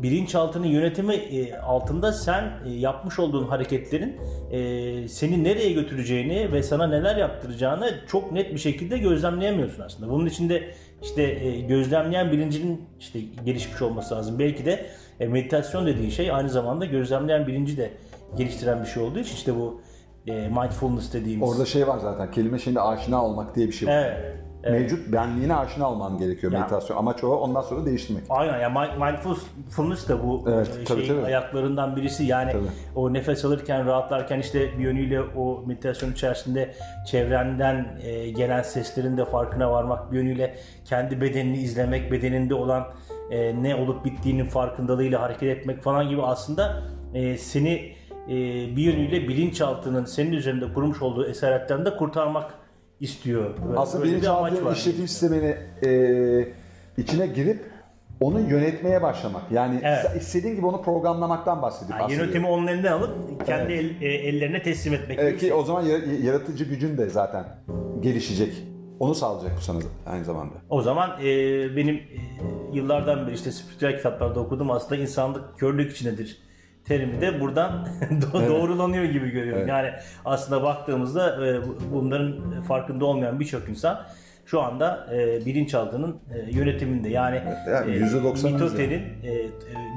bilinçaltının 0.02 0.66
yönetimi 0.66 1.14
e, 1.14 1.56
altında 1.56 2.12
sen 2.12 2.52
e, 2.66 2.70
yapmış 2.70 3.18
olduğun 3.18 3.46
hareketlerin 3.46 4.16
e, 4.50 5.08
seni 5.08 5.44
nereye 5.44 5.72
götüreceğini 5.72 6.52
ve 6.52 6.62
sana 6.62 6.86
neler 6.86 7.16
yaptıracağını 7.16 7.94
çok 8.08 8.32
net 8.32 8.52
bir 8.54 8.58
şekilde 8.58 8.98
gözlemleyemiyorsun 8.98 9.82
aslında. 9.82 10.10
Bunun 10.10 10.26
içinde 10.26 10.74
işte 11.02 11.34
gözlemleyen 11.60 12.32
bilincinin 12.32 12.84
işte 13.00 13.20
gelişmiş 13.44 13.82
olması 13.82 14.14
lazım. 14.14 14.38
Belki 14.38 14.64
de 14.64 14.86
meditasyon 15.18 15.86
dediğin 15.86 16.10
şey 16.10 16.32
aynı 16.32 16.48
zamanda 16.48 16.84
gözlemleyen 16.84 17.46
bilinci 17.46 17.76
de 17.76 17.90
geliştiren 18.36 18.82
bir 18.82 18.86
şey 18.86 19.02
olduğu 19.02 19.18
için 19.18 19.34
işte 19.34 19.56
bu 19.56 19.80
mindfulness 20.28 21.12
dediğimiz. 21.12 21.48
Orada 21.48 21.64
şey 21.66 21.88
var 21.88 21.98
zaten. 21.98 22.30
Kelime 22.30 22.58
şeyinde 22.58 22.80
aşina 22.80 23.24
olmak 23.24 23.54
diye 23.54 23.66
bir 23.66 23.72
şey 23.72 23.88
var. 23.88 23.94
Evet. 23.94 24.36
Mevcut 24.70 25.12
benliğine 25.12 25.54
aşina 25.56 25.90
olman 25.90 26.18
gerekiyor 26.18 26.52
Ya. 26.52 26.58
meditasyon. 26.60 26.96
Amaç 26.96 27.24
o 27.24 27.28
ondan 27.28 27.60
sonra 27.62 27.86
değiştirmek. 27.86 28.24
Aynen 28.30 28.58
ya 28.60 28.68
mind- 28.68 29.12
mindfulness 29.12 30.08
da 30.08 30.22
bu 30.22 30.44
Evet, 30.54 30.78
e, 30.80 30.84
tabii, 30.84 31.04
şeyin 31.06 31.14
tabii. 31.20 31.26
ayaklarından 31.26 31.96
birisi. 31.96 32.24
Yani 32.24 32.52
Tabii. 32.52 32.62
o 32.96 33.12
nefes 33.12 33.44
alırken, 33.44 33.86
rahatlarken 33.86 34.38
işte 34.38 34.78
bir 34.78 34.82
yönüyle 34.84 35.20
o 35.22 35.62
meditasyon 35.66 36.12
içerisinde 36.12 36.74
çevrenden 37.06 37.98
e, 38.02 38.30
gelen 38.30 38.62
seslerin 38.62 39.16
de 39.16 39.24
farkına 39.24 39.70
varmak, 39.72 40.12
bir 40.12 40.16
yönüyle 40.16 40.54
kendi 40.84 41.20
bedenini 41.20 41.58
izlemek, 41.58 42.12
bedeninde 42.12 42.54
olan 42.54 42.84
e, 43.30 43.62
ne 43.62 43.74
olup 43.74 44.04
bittiğinin 44.04 44.44
farkındalığıyla 44.44 45.22
hareket 45.22 45.58
etmek 45.58 45.82
falan 45.82 46.08
gibi 46.08 46.22
aslında 46.22 46.82
e, 47.14 47.36
seni 47.38 47.72
e, 48.28 48.30
bir 48.76 48.82
yönüyle 48.82 49.28
bilinçaltının 49.28 50.04
senin 50.04 50.32
üzerinde 50.32 50.72
kurmuş 50.72 51.02
olduğu 51.02 51.26
esaretten 51.26 51.84
de 51.84 51.96
kurtarmak 51.96 52.54
istiyor. 53.02 53.54
Böyle- 53.68 53.78
Aslında 53.78 54.04
var. 54.64 54.76
işletim 54.76 55.08
sistemini 55.08 55.56
e, 55.86 56.48
içine 56.96 57.26
girip 57.26 57.70
onu 58.20 58.40
yönetmeye 58.40 59.02
başlamak. 59.02 59.42
Yani 59.52 59.80
Evet. 59.82 60.22
istediğin 60.22 60.56
gibi 60.56 60.66
onu 60.66 60.82
programlamaktan 60.82 61.62
bahsedip 61.62 61.90
Yani 62.00 62.12
yönetimi 62.12 62.46
onun 62.46 62.66
elinden 62.66 62.92
alıp 62.92 63.46
kendi 63.46 63.72
el- 63.72 64.02
e, 64.02 64.06
ellerine 64.08 64.62
teslim 64.62 64.94
etmek 64.94 65.18
Evet, 65.18 65.40
ki 65.40 65.54
o 65.54 65.62
zaman 65.64 65.82
yar- 65.82 66.02
yaratıcı 66.22 66.64
gücün 66.64 66.98
de 66.98 67.08
zaten 67.08 67.44
gelişecek. 68.00 68.54
Onu 69.00 69.14
sağlayacak 69.14 69.56
bu 69.56 69.60
sana 69.60 69.78
aynı 70.06 70.24
zamanda. 70.24 70.54
O 70.70 70.82
zaman 70.82 71.10
e, 71.20 71.26
benim 71.76 71.94
e, 71.94 72.02
yıllardan 72.72 73.26
beri 73.26 73.34
işte 73.34 73.52
spiritüel 73.52 73.96
kitaplarda 73.96 74.40
okudum 74.40 74.70
aslında 74.70 75.00
insanlık 75.00 75.58
körlük 75.58 75.92
içindedir 75.92 76.42
terimi 76.84 77.20
de 77.20 77.40
buradan 77.40 77.88
do- 78.10 78.48
doğrulanıyor 78.48 79.04
gibi 79.04 79.30
görüyorum. 79.30 79.58
Evet. 79.60 79.68
Yani 79.68 79.90
aslında 80.24 80.62
baktığımızda 80.62 81.46
e, 81.46 81.60
bu- 81.66 81.76
bunların 81.92 82.62
farkında 82.62 83.04
olmayan 83.04 83.40
birçok 83.40 83.68
insan 83.68 84.00
şu 84.46 84.60
anda 84.62 85.06
e, 85.14 85.46
bilinçaltının 85.46 86.16
e, 86.34 86.58
yönetiminde. 86.58 87.08
Yani 87.08 87.42
yani 87.70 87.94
e, 87.94 87.98
%90'ımız 87.98 88.52
Mitoten'in 88.52 89.02
e, 89.22 89.32
e, 89.32 89.48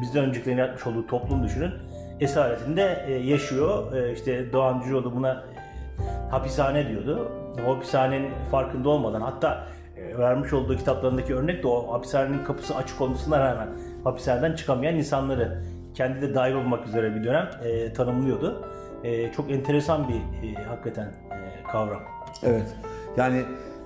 bizden 0.02 0.24
öncekilerin 0.24 0.58
yapmış 0.58 0.88
olduğu 0.88 1.08
toplum 1.08 1.44
düşünün 1.44 1.72
esaretinde 2.20 3.06
e, 3.08 3.14
yaşıyor. 3.14 3.94
E, 3.96 4.14
işte 4.14 4.54
Doğan 4.54 4.80
Cüceloğlu 4.80 5.16
buna 5.16 5.32
e, 5.32 6.30
hapishane 6.32 6.90
diyordu. 6.90 7.32
O 7.68 7.76
hapishanenin 7.76 8.30
farkında 8.52 8.90
olmadan 8.90 9.22
hatta 9.22 9.68
e, 9.98 10.18
vermiş 10.18 10.54
olduğu 10.54 10.78
kitaplarındaki 10.78 11.36
örnek 11.36 11.64
de 11.64 11.68
o 11.68 11.94
hapishanenin 11.94 12.44
kapısı 12.44 12.76
açık 12.76 13.02
olmasına 13.02 13.40
rağmen 13.40 13.68
hapishaneden 14.04 14.56
çıkamayan 14.56 14.96
insanları 14.96 15.64
kendi 15.96 16.22
de 16.22 16.36
dahil 16.36 16.54
olmak 16.54 16.88
üzere 16.88 17.16
bir 17.16 17.24
dönem 17.24 17.50
e, 17.64 17.94
tanımlıyordu. 17.94 18.68
E, 19.04 19.32
çok 19.32 19.52
enteresan 19.52 20.10
bir 20.10 20.48
e, 20.48 20.64
hakikaten 20.64 21.06
e, 21.06 21.64
kavram. 21.72 22.02
Evet. 22.44 22.76
Yani 23.18 23.42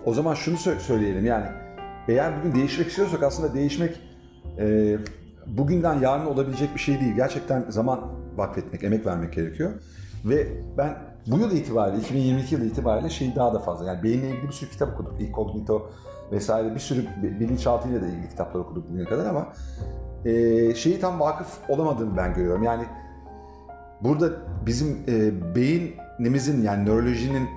o 0.05 0.13
zaman 0.13 0.33
şunu 0.33 0.55
sö- 0.55 0.79
söyleyelim 0.79 1.25
yani 1.25 1.45
eğer 2.07 2.39
bugün 2.39 2.55
değişmek 2.55 2.87
istiyorsak 2.87 3.23
aslında 3.23 3.53
değişmek 3.53 3.99
e, 4.57 4.97
bugünden 5.47 5.99
yarın 5.99 6.25
olabilecek 6.25 6.75
bir 6.75 6.79
şey 6.79 6.99
değil. 6.99 7.15
Gerçekten 7.15 7.65
zaman 7.69 7.99
vakfetmek, 8.35 8.83
emek 8.83 9.05
vermek 9.05 9.33
gerekiyor. 9.33 9.71
Ve 10.25 10.47
ben 10.77 10.97
bu 11.27 11.39
yıl 11.39 11.51
itibariyle, 11.51 12.01
2022 12.01 12.55
yılı 12.55 12.65
itibariyle 12.65 13.09
şeyi 13.09 13.35
daha 13.35 13.53
da 13.53 13.59
fazla. 13.59 13.85
Yani 13.85 14.03
beyinle 14.03 14.29
ilgili 14.29 14.47
bir 14.47 14.53
sürü 14.53 14.69
kitap 14.69 14.93
okuduk. 14.93 15.21
Incognito 15.21 15.91
vesaire 16.31 16.75
bir 16.75 16.79
sürü 16.79 17.01
bi- 17.23 17.39
bilinçaltıyla 17.39 18.01
da 18.01 18.05
ilgili 18.05 18.29
kitaplar 18.29 18.59
okuduk 18.59 18.89
bugüne 18.89 19.05
kadar 19.05 19.25
ama 19.25 19.47
e, 20.25 20.75
şeyi 20.75 20.99
tam 20.99 21.19
vakıf 21.19 21.69
olamadığımı 21.69 22.17
ben 22.17 22.33
görüyorum. 22.33 22.63
Yani 22.63 22.83
burada 24.01 24.31
bizim 24.65 24.97
e, 25.07 25.55
beynimizin 25.55 26.63
yani 26.63 26.85
nörolojinin, 26.85 27.47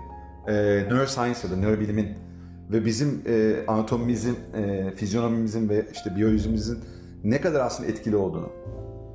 e, 0.48 0.54
neuroscience 0.88 1.38
ya 1.44 1.50
da 1.50 1.56
nörobilimin 1.56 2.08
ve 2.70 2.84
bizim 2.84 3.22
e, 3.26 3.54
anatomimizin, 3.66 4.38
e, 4.56 4.90
fizyonomimizin 4.96 5.68
ve 5.68 5.86
işte 5.92 6.16
biyolojimizin 6.16 6.78
ne 7.24 7.40
kadar 7.40 7.60
aslında 7.60 7.90
etkili 7.90 8.16
olduğunu. 8.16 8.48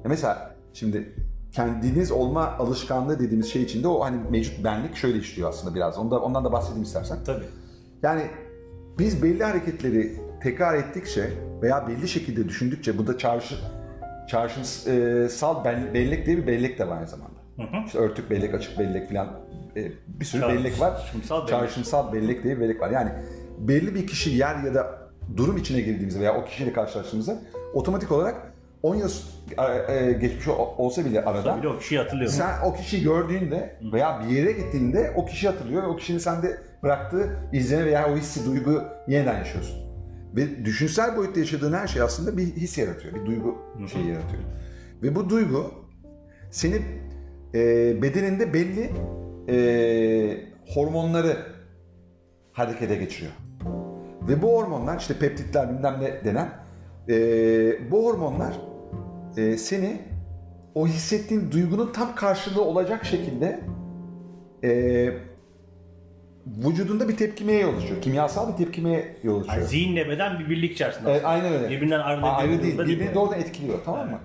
Ya 0.04 0.10
mesela 0.10 0.56
şimdi 0.74 1.13
kendiniz 1.51 2.12
olma 2.12 2.48
alışkanlığı 2.60 3.20
dediğimiz 3.20 3.48
şey 3.48 3.63
içinde 3.63 3.88
o 3.88 4.04
hani 4.04 4.18
mevcut 4.32 4.63
benlik 4.63 4.96
şöyle 4.96 5.20
işliyor 5.20 5.50
aslında 5.50 5.75
biraz. 5.75 5.98
Ondan, 5.98 6.22
ondan 6.22 6.46
da 6.46 6.51
bahsedeyim 6.51 6.84
istersen. 6.84 7.18
Tabii. 7.25 7.46
Yani 8.04 8.24
biz 9.00 9.24
belli 9.24 9.44
hareketleri 9.44 10.26
tekrar 10.44 10.75
ettikçe 10.75 11.29
veya 11.62 11.88
belli 11.88 12.08
şekilde 12.08 12.50
düşündükçe 12.50 12.98
bu 12.98 13.08
da 13.08 13.17
çarşı 13.17 13.56
çarşısal 14.29 15.65
bel- 15.65 15.94
bellek 15.94 16.25
diye 16.25 16.38
bir 16.38 16.48
bellek 16.48 16.79
de 16.79 16.88
var 16.88 16.98
aynı 16.98 17.08
zamanda. 17.08 17.38
İşte 17.86 18.00
örtük 18.00 18.29
bellek, 18.29 18.53
açık 18.53 18.79
bellek 18.79 19.10
falan 19.10 19.27
e, 19.75 19.91
bir 20.08 20.25
sürü 20.25 20.41
Çarşımsal 20.41 20.63
bellek 20.65 20.79
var. 20.82 21.12
bellek. 21.34 21.48
Çarşımsal 21.48 22.13
bellek 22.13 22.44
diye 22.44 22.56
bir 22.56 22.62
bellek 22.62 22.82
var. 22.82 22.89
Yani 22.89 23.10
belli 23.60 23.96
bir 23.96 24.08
kişi 24.08 24.29
yer 24.29 24.63
ya 24.63 24.74
da 24.74 24.98
durum 25.38 25.58
içine 25.58 25.82
girdiğimizde 25.82 26.20
veya 26.20 26.36
o 26.41 26.46
kişiyle 26.46 26.74
karşılaştığımızda 26.74 27.38
otomatik 27.74 28.12
olarak 28.12 28.36
10 28.84 28.96
yıl 28.96 29.10
e, 29.58 29.94
e, 29.94 30.12
geçmiş 30.13 30.48
ol- 30.48 30.74
olsa 30.77 31.06
bile 31.06 31.25
arada 31.25 31.58
Bir 31.58 31.63
de 31.63 31.67
o 31.67 31.77
kişiyi 31.77 31.98
hatırlıyorum. 32.00 32.36
sen 32.38 32.50
o 32.65 32.74
kişiyi 32.74 33.03
gördüğünde 33.03 33.79
veya 33.94 34.22
bir 34.24 34.36
yere 34.36 34.51
gittiğinde 34.51 35.13
o 35.15 35.25
kişi 35.25 35.48
hatırlıyor 35.50 35.84
ve 35.84 35.88
o 35.88 35.96
kişinin 35.96 36.17
sende 36.17 36.58
bıraktığı 36.84 37.29
izleme 37.53 37.86
veya 37.86 38.13
o 38.13 38.17
hissi, 38.17 38.46
duygu 38.46 38.84
yeniden 39.08 39.38
yaşıyorsun. 39.38 39.87
Ve 40.38 40.65
düşünsel 40.65 41.17
boyutta 41.17 41.39
yaşadığın 41.39 41.74
her 41.74 41.88
şey 41.88 42.01
aslında 42.01 42.38
bir 42.38 42.46
his 42.46 42.77
yaratıyor, 42.77 43.15
bir 43.15 43.25
duygu 43.25 43.58
şeyi 43.94 44.08
yaratıyor. 44.08 44.44
Ve 45.03 45.15
bu 45.15 45.29
duygu 45.29 45.72
senin 46.51 46.82
e, 47.53 48.01
bedeninde 48.01 48.53
belli 48.53 48.89
e, 49.50 49.58
hormonları 50.74 51.38
harekete 52.51 52.96
geçiriyor. 52.96 53.34
Ve 54.29 54.41
bu 54.41 54.48
hormonlar 54.48 55.00
işte 55.00 55.13
peptitler 55.20 55.70
bilmem 55.70 55.98
ne 56.01 56.25
denen 56.25 56.50
e, 57.10 57.91
bu 57.91 58.06
hormonlar 58.06 58.62
e, 59.38 59.58
seni 59.58 60.01
o 60.75 60.88
hissettiğin 60.88 61.51
duygunun 61.51 61.91
tam 61.91 62.15
karşılığı 62.15 62.63
olacak 62.63 63.06
şekilde 63.06 63.60
e, 64.63 65.10
vücudunda 66.66 67.10
bir 67.10 67.18
tepkimeye 67.18 67.62
yol 67.62 67.77
açıyor. 67.77 68.01
Kimyasal 68.01 68.54
bir 68.54 68.66
tepkimeye 68.66 69.16
yol 69.24 69.39
açıyor. 69.42 69.58
Yani 69.58 69.68
zihinle 69.68 70.10
beden 70.10 70.39
bir 70.39 70.50
birlik 70.50 70.72
içerisinde. 70.72 71.12
Evet, 71.12 71.22
aynen 71.25 71.54
öyle. 71.54 71.70
Birbirinden 71.70 72.00
ayrı 72.00 72.22
Aa, 72.22 72.36
ayrı 72.36 72.63
değil. 72.63 72.80
Birbirini 72.80 73.16
doğrudan 73.16 73.39
etkiliyor 73.39 73.80
tamam 73.86 74.10
mı? 74.10 74.20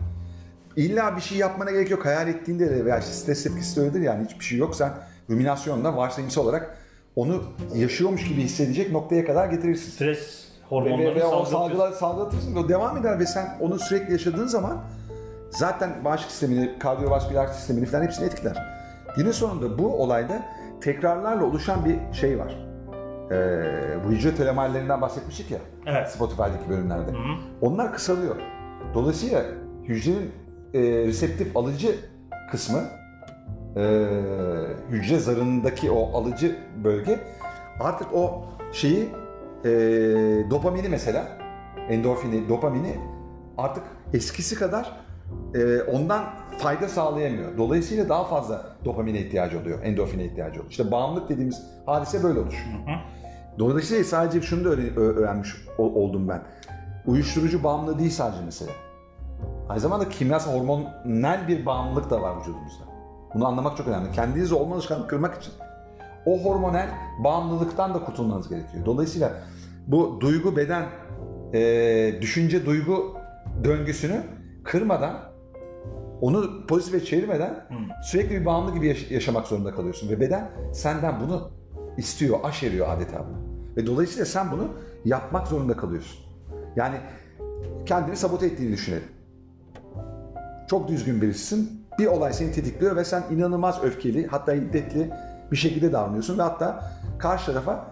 İlla 0.76 1.16
bir 1.16 1.20
şey 1.20 1.38
yapmana 1.38 1.70
gerek 1.70 1.90
yok. 1.90 2.04
Hayal 2.04 2.28
ettiğinde 2.28 2.70
de 2.70 2.84
veya 2.84 2.98
işte 2.98 3.12
stres 3.12 3.42
tepkisi 3.42 3.76
de 3.76 3.80
öyledir 3.80 4.00
yani 4.00 4.26
hiçbir 4.28 4.44
şey 4.44 4.58
yok. 4.58 4.76
Sen 4.76 4.92
ruminasyonla 5.30 5.96
varsayımsal 5.96 6.44
olarak 6.44 6.78
onu 7.16 7.42
yaşıyormuş 7.74 8.28
gibi 8.28 8.42
hissedecek 8.42 8.92
noktaya 8.92 9.24
kadar 9.24 9.48
getirirsin. 9.48 9.90
Stres 9.90 10.18
Ve, 10.18 10.76
hormonlarını 10.76 11.14
ve, 11.14 11.94
salgılatırsın 11.94 12.56
o 12.56 12.68
devam 12.68 12.96
eder 12.96 13.18
ve 13.18 13.26
sen 13.26 13.56
onu 13.60 13.78
sürekli 13.78 14.12
yaşadığın 14.12 14.46
zaman 14.46 14.84
zaten 15.50 16.04
bağışıklık 16.04 16.30
sistemini, 16.30 16.78
kardiyovasküler 16.78 17.46
sistemini 17.46 17.86
falan 17.86 18.04
hepsini 18.04 18.26
etkiler. 18.26 18.66
Günün 19.16 19.32
sonunda 19.32 19.78
bu 19.78 20.02
olayda 20.02 20.42
tekrarlarla 20.82 21.44
oluşan 21.44 21.84
bir 21.84 22.14
şey 22.14 22.38
var. 22.38 22.56
Ee, 23.30 24.04
bu 24.04 24.10
hücre 24.10 24.34
telomerlerinden 24.34 25.00
bahsetmiştik 25.00 25.50
ya 25.50 25.58
Evet. 25.86 26.08
Spotify'daki 26.10 26.68
bölümlerde. 26.68 27.10
Onlar 27.60 27.92
kısalıyor. 27.92 28.36
Dolayısıyla 28.94 29.42
hücrenin 29.84 30.32
e, 30.74 30.80
reseptif 30.80 31.56
alıcı 31.56 31.94
kısmı 32.50 32.80
e, 33.76 34.06
hücre 34.90 35.18
zarındaki 35.18 35.90
o 35.90 36.18
alıcı 36.18 36.56
bölge 36.84 37.20
artık 37.80 38.14
o 38.14 38.44
şeyi 38.72 39.08
e, 39.64 39.70
dopamini 40.50 40.88
mesela 40.88 41.24
endorfini, 41.88 42.48
dopamini 42.48 42.96
artık 43.58 43.84
eskisi 44.14 44.54
kadar 44.54 45.00
e, 45.54 45.82
ondan 45.82 46.24
fayda 46.58 46.88
sağlayamıyor. 46.88 47.58
Dolayısıyla 47.58 48.08
daha 48.08 48.24
fazla 48.24 48.66
dopamine 48.84 49.18
ihtiyacı 49.18 49.58
oluyor, 49.60 49.82
endorfine 49.82 50.24
ihtiyacı 50.24 50.52
oluyor. 50.52 50.70
İşte 50.70 50.90
bağımlılık 50.90 51.28
dediğimiz 51.28 51.62
hadise 51.86 52.22
böyle 52.22 52.40
oluşuyor. 52.40 52.78
Dolayısıyla 53.58 54.04
sadece 54.04 54.40
şunu 54.40 54.64
da 54.64 54.68
öğrenmiş 55.00 55.50
ol- 55.78 55.94
oldum 55.94 56.28
ben. 56.28 56.42
Uyuşturucu 57.06 57.64
bağımlılığı 57.64 57.98
değil 57.98 58.10
sadece 58.10 58.44
mesele. 58.44 58.70
Aynı 59.68 59.80
zamanda 59.80 60.08
kimyasal 60.08 60.58
hormonal 60.58 61.48
bir 61.48 61.66
bağımlılık 61.66 62.10
da 62.10 62.22
var 62.22 62.40
vücudumuzda. 62.40 62.84
Bunu 63.34 63.46
anlamak 63.46 63.76
çok 63.76 63.88
önemli. 63.88 64.12
Kendinizi 64.12 64.54
olma 64.54 64.74
alışkanlığını 64.74 65.06
kırmak 65.06 65.34
için 65.42 65.52
o 66.26 66.44
hormonal 66.44 66.88
bağımlılıktan 67.24 67.94
da 67.94 68.04
kurtulmanız 68.04 68.48
gerekiyor. 68.48 68.84
Dolayısıyla 68.86 69.32
bu 69.86 70.18
duygu 70.20 70.56
beden, 70.56 70.84
e, 71.54 71.58
düşünce 72.20 72.66
duygu 72.66 73.16
döngüsünü 73.64 74.20
kırmadan, 74.64 75.20
onu 76.20 76.66
pozitife 76.66 77.04
çevirmeden 77.04 77.66
sürekli 78.04 78.40
bir 78.40 78.44
bağımlı 78.46 78.74
gibi 78.74 78.86
yaş- 78.86 79.10
yaşamak 79.10 79.46
zorunda 79.46 79.74
kalıyorsun. 79.74 80.08
Ve 80.08 80.20
beden 80.20 80.50
senden 80.72 81.20
bunu 81.20 81.50
istiyor, 81.96 82.38
aşeriyor 82.44 82.88
adeta 82.96 83.18
bunu. 83.18 83.36
Ve 83.76 83.86
dolayısıyla 83.86 84.24
sen 84.24 84.52
bunu 84.52 84.68
yapmak 85.04 85.48
zorunda 85.48 85.76
kalıyorsun. 85.76 86.20
Yani 86.76 86.96
kendini 87.86 88.16
sabote 88.16 88.46
ettiğini 88.46 88.72
düşünelim. 88.72 89.08
Çok 90.68 90.88
düzgün 90.88 91.22
birisin. 91.22 91.82
Bir 91.98 92.06
olay 92.06 92.32
seni 92.32 92.52
tetikliyor 92.52 92.96
ve 92.96 93.04
sen 93.04 93.22
inanılmaz 93.30 93.84
öfkeli, 93.84 94.26
hatta 94.26 94.52
hiddetli 94.52 95.10
bir 95.52 95.56
şekilde 95.56 95.92
davranıyorsun 95.92 96.38
ve 96.38 96.42
hatta 96.42 96.92
karşı 97.18 97.46
tarafa 97.46 97.86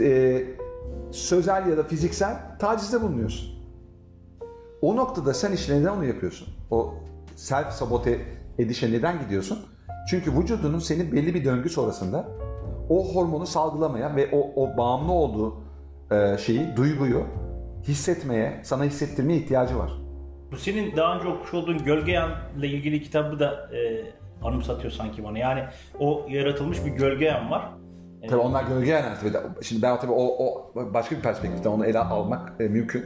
e, 0.00 0.42
sözel 1.10 1.66
ya 1.66 1.76
da 1.76 1.82
fiziksel 1.82 2.36
tacizde 2.58 3.02
bulunuyorsun. 3.02 3.57
O 4.82 4.96
noktada 4.96 5.34
sen 5.34 5.52
işte 5.52 5.80
neden 5.80 5.92
onu 5.92 6.04
yapıyorsun? 6.04 6.48
O 6.70 6.94
self 7.36 7.72
sabote 7.72 8.18
edişe 8.58 8.92
neden 8.92 9.20
gidiyorsun? 9.20 9.58
Çünkü 10.10 10.38
vücudunun 10.38 10.78
senin 10.78 11.12
belli 11.12 11.34
bir 11.34 11.44
döngü 11.44 11.68
sonrasında 11.68 12.28
o 12.88 13.14
hormonu 13.14 13.46
salgılamaya 13.46 14.16
ve 14.16 14.28
o, 14.32 14.64
o 14.64 14.76
bağımlı 14.76 15.12
olduğu 15.12 15.54
e, 16.10 16.38
şeyi, 16.38 16.76
duyguyu 16.76 17.26
hissetmeye, 17.88 18.60
sana 18.62 18.84
hissettirmeye 18.84 19.38
ihtiyacı 19.38 19.78
var. 19.78 19.92
Bu 20.52 20.56
senin 20.56 20.96
daha 20.96 21.16
önce 21.16 21.28
okumuş 21.28 21.54
olduğun 21.54 21.84
Gölgeyan'la 21.84 22.66
ilgili 22.66 23.02
kitabı 23.02 23.40
da 23.40 23.70
e, 23.76 24.04
anımsatıyor 24.42 24.92
sanki 24.92 25.24
bana. 25.24 25.38
Yani 25.38 25.64
o 25.98 26.26
yaratılmış 26.28 26.84
bir 26.84 26.90
gölgeyan 26.90 27.50
var. 27.50 27.68
Tabii 28.28 28.40
onlar 28.40 28.64
gölge 28.64 28.92
enerjisi. 28.92 29.32
Şimdi 29.62 29.82
ben 29.82 30.00
tabii 30.00 30.12
o, 30.12 30.46
o 30.46 30.72
başka 30.74 31.16
bir 31.16 31.20
perspektiften 31.20 31.70
onu 31.70 31.86
ele 31.86 31.98
almak 31.98 32.52
e, 32.60 32.68
mümkün. 32.68 33.04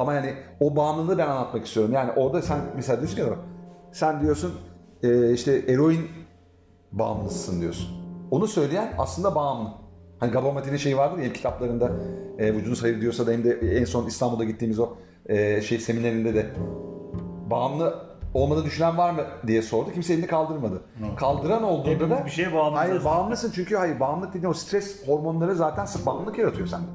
Ama 0.00 0.14
yani 0.14 0.34
o 0.60 0.76
bağımlılığı 0.76 1.18
ben 1.18 1.28
anlatmak 1.28 1.66
istiyorum. 1.66 1.92
Yani 1.94 2.12
orada 2.12 2.42
sen 2.42 2.58
mesela 2.76 2.98
diyorsun 3.00 3.16
ki 3.16 3.22
sen 3.92 4.20
diyorsun 4.20 4.52
e, 5.02 5.32
işte 5.32 5.52
eroin 5.68 6.08
bağımlısın 6.92 7.60
diyorsun. 7.60 7.88
Onu 8.30 8.46
söyleyen 8.46 8.94
aslında 8.98 9.34
bağımlı. 9.34 9.68
Hani 10.20 10.32
Gabon 10.32 10.76
şeyi 10.76 10.96
vardır 10.96 11.18
ya 11.18 11.32
kitaplarında 11.32 11.90
e, 12.38 12.54
vücudunuz 12.54 12.82
hayır 12.82 13.00
diyorsa 13.00 13.26
da 13.26 13.30
hem 13.30 13.44
de 13.44 13.50
en 13.50 13.84
son 13.84 14.06
İstanbul'da 14.06 14.44
gittiğimiz 14.44 14.78
o 14.78 14.88
e, 15.26 15.62
şey 15.62 15.78
seminerinde 15.78 16.34
de 16.34 16.46
bağımlı 17.50 18.10
olmadı 18.34 18.64
düşünen 18.64 18.98
var 18.98 19.10
mı 19.10 19.22
diye 19.46 19.62
sordu. 19.62 19.90
Kimse 19.92 20.14
elini 20.14 20.26
kaldırmadı. 20.26 20.82
Kaldıran 21.16 21.62
olduğunda 21.62 22.10
da 22.10 22.24
bir 22.24 22.30
şeye 22.30 22.54
bağımlıyız 22.54 22.88
Hayır 22.88 23.04
bağımlısın 23.04 23.52
çünkü 23.54 23.76
hayır 23.76 24.00
bağımlılık 24.00 24.34
dediğin 24.34 24.50
o 24.50 24.54
stres 24.54 25.08
hormonları 25.08 25.54
zaten 25.54 25.86
bağımlılık 26.06 26.38
yaratıyor 26.38 26.66
sende. 26.66 26.86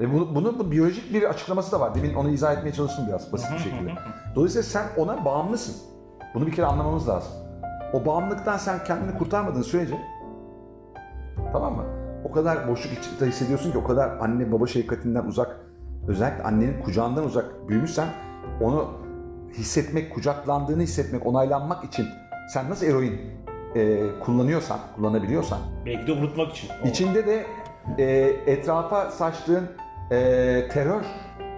Ve 0.00 0.12
bunu, 0.14 0.34
bunun 0.34 0.58
bu 0.58 0.70
biyolojik 0.70 1.14
bir 1.14 1.22
açıklaması 1.22 1.72
da 1.72 1.80
var. 1.80 1.94
Demin 1.94 2.14
onu 2.14 2.28
izah 2.30 2.52
etmeye 2.52 2.72
çalıştım 2.72 3.04
biraz 3.08 3.32
basit 3.32 3.52
bir 3.52 3.58
şekilde. 3.58 3.90
Dolayısıyla 4.34 4.62
sen 4.62 4.84
ona 4.96 5.24
bağımlısın. 5.24 5.76
Bunu 6.34 6.46
bir 6.46 6.52
kere 6.52 6.66
anlamamız 6.66 7.08
lazım. 7.08 7.32
O 7.92 8.06
bağımlılıktan 8.06 8.56
sen 8.56 8.84
kendini 8.84 9.18
kurtarmadığın 9.18 9.62
sürece 9.62 9.98
tamam 11.52 11.76
mı? 11.76 11.84
O 12.24 12.32
kadar 12.32 12.68
boşluk 12.68 12.92
içinde 12.92 13.26
hissediyorsun 13.28 13.72
ki 13.72 13.78
o 13.78 13.84
kadar 13.84 14.18
anne 14.20 14.52
baba 14.52 14.66
şefkatinden 14.66 15.24
uzak 15.24 15.56
özellikle 16.08 16.42
annenin 16.44 16.82
kucağından 16.82 17.24
uzak 17.24 17.68
büyümüşsen 17.68 18.08
onu 18.60 18.88
hissetmek, 19.52 20.14
kucaklandığını 20.14 20.82
hissetmek, 20.82 21.26
onaylanmak 21.26 21.84
için 21.84 22.06
sen 22.52 22.70
nasıl 22.70 22.86
eroin 22.86 23.20
e, 23.74 24.00
kullanıyorsan, 24.24 24.78
kullanabiliyorsan 24.96 25.58
Belki 25.86 26.06
de 26.06 26.12
unutmak 26.12 26.52
için. 26.52 26.70
O- 26.84 26.88
İçinde 26.88 27.26
de 27.26 27.46
e, 27.98 28.04
etrafa 28.52 29.10
saçtığın 29.10 29.68
e, 30.10 30.68
terör 30.72 31.02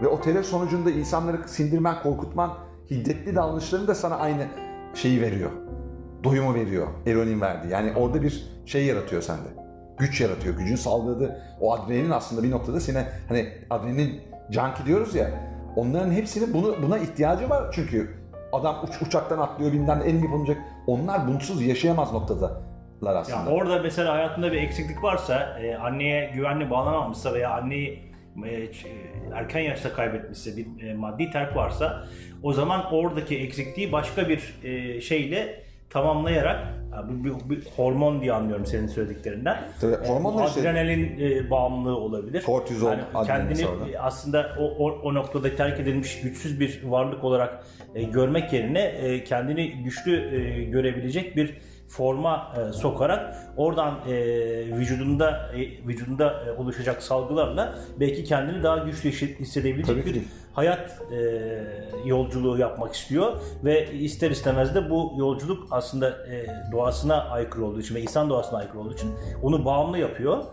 ve 0.02 0.08
o 0.08 0.20
terör 0.20 0.42
sonucunda 0.42 0.90
insanları 0.90 1.48
sindirmen, 1.48 2.02
korkutman, 2.02 2.54
hiddetli 2.90 3.36
davranışların 3.36 3.86
da 3.86 3.94
sana 3.94 4.16
aynı 4.16 4.46
şeyi 4.94 5.20
veriyor. 5.20 5.50
Doyumu 6.24 6.54
veriyor. 6.54 6.86
Eroinin 7.06 7.40
verdiği. 7.40 7.72
Yani 7.72 7.92
orada 7.96 8.22
bir 8.22 8.44
şey 8.66 8.86
yaratıyor 8.86 9.22
sende. 9.22 9.48
Güç 9.98 10.20
yaratıyor. 10.20 10.56
Gücün 10.56 10.76
salgıladığı 10.76 11.42
o 11.60 11.74
adrenalin 11.74 12.10
aslında 12.10 12.42
bir 12.42 12.50
noktada 12.50 12.80
seni 12.80 12.98
hani 13.28 13.48
adrenalin 13.70 14.20
junkie 14.50 14.86
diyoruz 14.86 15.14
ya. 15.14 15.30
Onların 15.76 16.10
hepsinin 16.10 16.54
bunu 16.54 16.74
buna 16.82 16.98
ihtiyacı 16.98 17.50
var 17.50 17.72
çünkü 17.72 18.18
adam 18.52 18.76
uç, 18.84 19.02
uçaktan 19.02 19.38
atlıyor 19.38 19.72
bilmem 19.72 20.02
en 20.06 20.18
yapılacak. 20.18 20.58
Onlar 20.86 21.28
bunsuz 21.28 21.62
yaşayamaz 21.62 22.12
noktadalar 22.12 23.16
aslında. 23.16 23.50
Ya 23.50 23.56
orada 23.56 23.82
mesela 23.82 24.14
hayatında 24.14 24.52
bir 24.52 24.62
eksiklik 24.62 25.02
varsa, 25.02 25.58
e, 25.60 25.76
anneye 25.76 26.30
güvenli 26.34 26.70
bağlanamamışsa 26.70 27.34
veya 27.34 27.50
anneyi 27.50 28.07
erken 29.34 29.60
yaşta 29.60 29.92
kaybetmişse, 29.92 30.56
bir 30.56 30.86
e, 30.86 30.94
maddi 30.94 31.30
terk 31.30 31.56
varsa 31.56 32.04
o 32.42 32.52
zaman 32.52 32.94
oradaki 32.94 33.38
eksikliği 33.38 33.92
başka 33.92 34.28
bir 34.28 34.54
e, 34.64 35.00
şeyle 35.00 35.62
tamamlayarak 35.90 36.66
ya 36.92 37.04
bu 37.08 37.24
bir, 37.24 37.50
bir 37.50 37.64
hormon 37.76 38.22
diye 38.22 38.32
anlıyorum 38.32 38.66
senin 38.66 38.86
söylediklerinden. 38.86 39.68
Tabii, 39.80 39.94
hormonlar 40.06 40.46
işte- 40.46 40.60
adrenalin 40.60 41.20
e, 41.20 41.50
bağımlılığı 41.50 41.96
olabilir. 41.96 42.42
Kortizol, 42.42 42.92
adrenalin 43.14 43.54
kendini 43.54 43.92
e, 43.92 43.98
aslında 43.98 44.56
o, 44.58 44.64
o, 44.64 44.90
o 45.02 45.14
noktada 45.14 45.56
terk 45.56 45.80
edilmiş 45.80 46.20
güçsüz 46.20 46.60
bir 46.60 46.82
varlık 46.84 47.24
olarak 47.24 47.64
e, 47.94 48.02
görmek 48.02 48.52
yerine 48.52 48.80
e, 48.80 49.24
kendini 49.24 49.82
güçlü 49.82 50.36
e, 50.36 50.64
görebilecek 50.64 51.36
bir 51.36 51.54
forma 51.88 52.52
e, 52.68 52.72
sokarak 52.72 53.36
oradan 53.56 53.94
e, 54.08 54.12
vücudunda 54.76 55.50
e, 55.54 55.86
vücudunda 55.86 56.44
e, 56.46 56.50
oluşacak 56.60 57.02
salgılarla 57.02 57.74
belki 58.00 58.24
kendini 58.24 58.62
daha 58.62 58.78
güçlü 58.78 59.08
hisse- 59.10 59.38
hissedebilecek 59.38 59.86
Tabii 59.86 60.00
ki 60.02 60.06
bir 60.08 60.14
değil. 60.14 60.28
hayat 60.52 61.00
e, 61.12 61.18
yolculuğu 62.04 62.58
yapmak 62.58 62.94
istiyor 62.94 63.40
ve 63.64 63.92
ister 63.92 64.30
istemez 64.30 64.74
de 64.74 64.90
bu 64.90 65.12
yolculuk 65.18 65.66
aslında 65.70 66.08
e, 66.10 66.46
doğasına 66.72 67.14
aykırı 67.24 67.64
olduğu 67.64 67.80
için 67.80 67.94
ve 67.94 68.00
insan 68.02 68.30
doğasına 68.30 68.58
aykırı 68.58 68.80
olduğu 68.80 68.94
için 68.94 69.10
onu 69.42 69.64
bağımlı 69.64 69.98
yapıyor 69.98 70.44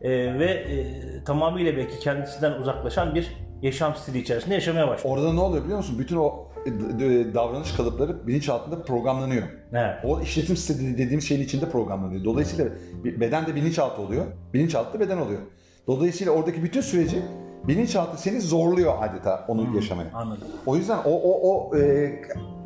E, 0.00 0.10
ve 0.38 0.44
e, 0.46 0.84
tamamıyla 1.24 1.76
belki 1.76 1.98
kendisinden 1.98 2.52
uzaklaşan 2.52 3.14
bir 3.14 3.32
yaşam 3.62 3.94
stili 3.94 4.18
içerisinde 4.18 4.54
yaşamaya 4.54 4.88
başlıyor. 4.88 5.16
Orada 5.16 5.32
ne 5.32 5.40
oluyor 5.40 5.62
biliyor 5.64 5.78
musun? 5.78 5.96
Bütün 5.98 6.16
o 6.16 6.44
davranış 7.34 7.72
kalıpları 7.72 8.26
bilinçaltında 8.26 8.82
programlanıyor. 8.82 9.42
Evet. 9.72 9.94
O 10.04 10.20
işletim 10.20 10.56
sistemi 10.56 10.98
dediğimiz 10.98 11.28
şeyin 11.28 11.42
içinde 11.42 11.70
programlanıyor. 11.70 12.24
Dolayısıyla 12.24 12.70
beden 13.04 13.46
de 13.46 13.54
bilinçaltı 13.54 14.02
oluyor. 14.02 14.24
Bilinçaltı 14.54 14.94
da 14.94 15.00
beden 15.00 15.18
oluyor. 15.18 15.40
Dolayısıyla 15.86 16.32
oradaki 16.32 16.62
bütün 16.62 16.80
süreci 16.80 17.22
bilinçaltı 17.68 18.22
seni 18.22 18.40
zorluyor 18.40 18.94
adeta 19.00 19.44
onu 19.48 19.76
yaşamaya. 19.76 20.10
Anladım. 20.14 20.48
O 20.66 20.76
yüzden 20.76 20.98
o 21.04 21.10
o 21.10 21.50
o 21.50 21.76
e, 21.76 22.12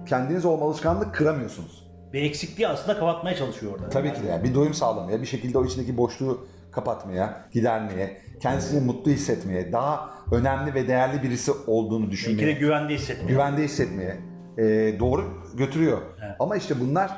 kendiniz 0.09 0.45
olma 0.45 0.67
alışkanlık 0.67 1.15
kıramıyorsunuz. 1.15 1.87
Bir 2.13 2.23
eksikliği 2.23 2.69
aslında 2.69 2.99
kapatmaya 2.99 3.37
çalışıyor 3.37 3.73
orada. 3.73 3.89
Tabii 3.89 4.15
ki 4.15 4.23
de 4.23 4.27
yani 4.27 4.45
bir 4.45 4.55
doyum 4.55 4.75
sağlamaya, 4.75 5.23
bir 5.23 5.27
şekilde 5.27 5.59
o 5.59 5.65
içindeki 5.65 5.97
boşluğu 5.97 6.47
kapatmaya, 6.73 7.49
gidermeye, 7.53 8.21
kendisini 8.41 8.87
mutlu 8.87 9.11
hissetmeye, 9.11 9.73
daha 9.73 10.11
önemli 10.33 10.75
ve 10.75 10.89
değerli 10.89 11.23
birisi 11.23 11.53
olduğunu 11.67 11.99
Belki 12.01 12.09
de 12.09 12.12
düşünmeye, 12.12 12.53
güvende 12.53 12.95
hissetmiyor. 12.95 13.29
güvende 13.31 13.62
hissetmeye 13.65 14.17
e, 14.59 14.65
doğru 15.01 15.25
götürüyor. 15.55 15.99
Evet. 16.25 16.37
Ama 16.41 16.57
işte 16.57 16.81
bunlar 16.81 17.11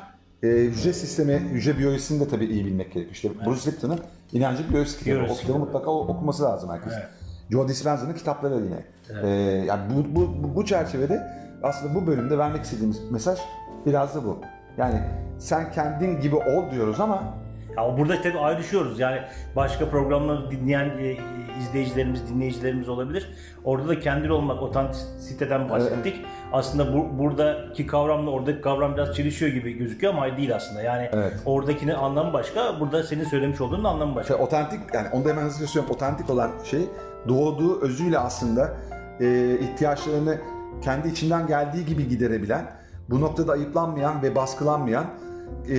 e, 0.43 0.47
hücre 0.47 0.93
sistemi, 0.93 1.33
hücre 1.33 1.77
biyolojisini 1.77 2.19
de 2.19 2.27
tabii 2.27 2.45
iyi 2.45 2.65
bilmek 2.65 2.93
gerekiyor. 2.93 3.15
İşte 3.15 3.29
Bruce 3.45 3.71
Lipton'ın 3.71 3.99
İnancı 4.31 4.69
Biyolojisi 4.69 4.97
kitabı. 4.99 5.11
O 5.11 5.19
Biyolojisi 5.19 5.41
kitabı 5.41 5.57
kitabı. 5.57 5.65
mutlaka 5.65 5.91
okuması 5.91 6.43
lazım 6.43 6.69
herkes. 6.69 6.93
Evet. 6.93 7.07
Joe 7.51 7.67
Dispenza'nın 7.67 8.13
kitapları 8.13 8.55
yine. 8.55 8.83
E, 9.23 9.29
yani 9.67 9.81
bu, 9.95 10.15
bu, 10.15 10.43
bu, 10.43 10.55
bu 10.55 10.65
çerçevede 10.65 11.27
aslında 11.63 11.95
bu 11.95 12.07
bölümde 12.07 12.37
vermek 12.37 12.63
istediğimiz 12.63 13.11
mesaj 13.11 13.39
biraz 13.85 14.15
da 14.15 14.25
bu. 14.25 14.39
Yani 14.77 14.99
sen 15.39 15.71
kendin 15.71 16.21
gibi 16.21 16.35
ol 16.35 16.71
diyoruz 16.71 16.99
ama 16.99 17.23
Ama 17.79 17.97
burada 17.97 18.21
tabii 18.21 18.39
ayrışıyoruz. 18.39 18.99
Yani 18.99 19.19
başka 19.55 19.89
programları 19.89 20.51
dinleyen 20.51 20.89
e, 20.89 21.17
izleyicilerimiz, 21.61 22.29
dinleyicilerimiz 22.29 22.89
olabilir. 22.89 23.29
Orada 23.63 23.87
da 23.87 23.99
kendin 23.99 24.29
olmak, 24.29 24.61
otantisiteden 24.61 25.69
bahsettik. 25.69 26.15
Aslında 26.53 26.93
bu, 26.93 27.19
buradaki 27.19 27.87
kavramla 27.87 28.31
oradaki 28.31 28.61
kavram 28.61 28.95
biraz 28.95 29.15
çelişiyor 29.15 29.51
gibi 29.51 29.71
gözüküyor 29.73 30.13
ama 30.13 30.37
değil 30.37 30.55
aslında. 30.55 30.81
Yani 30.81 31.09
Evet. 31.13 31.33
oradakinin 31.45 31.93
anlamı 31.93 32.33
başka, 32.33 32.79
burada 32.79 33.03
senin 33.03 33.23
söylemiş 33.23 33.61
olduğunun 33.61 33.83
anlamı 33.83 34.15
başka. 34.15 34.33
Şey, 34.33 34.43
otantik 34.45 34.79
yani 34.93 35.07
onu 35.13 35.25
da 35.25 35.29
hemen 35.29 35.41
hızlıca 35.41 35.67
söylüyorum. 35.67 35.95
Otantik 35.95 36.29
olan 36.29 36.51
şey 36.63 36.81
doğduğu 37.27 37.81
özüyle 37.81 38.19
aslında 38.19 38.73
e, 39.19 39.57
ihtiyaçlarını 39.59 40.37
kendi 40.81 41.07
içinden 41.07 41.47
geldiği 41.47 41.85
gibi 41.85 42.07
giderebilen, 42.07 42.65
bu 43.09 43.21
noktada 43.21 43.51
ayıplanmayan 43.51 44.21
ve 44.21 44.35
baskılanmayan 44.35 45.05
e, 45.69 45.75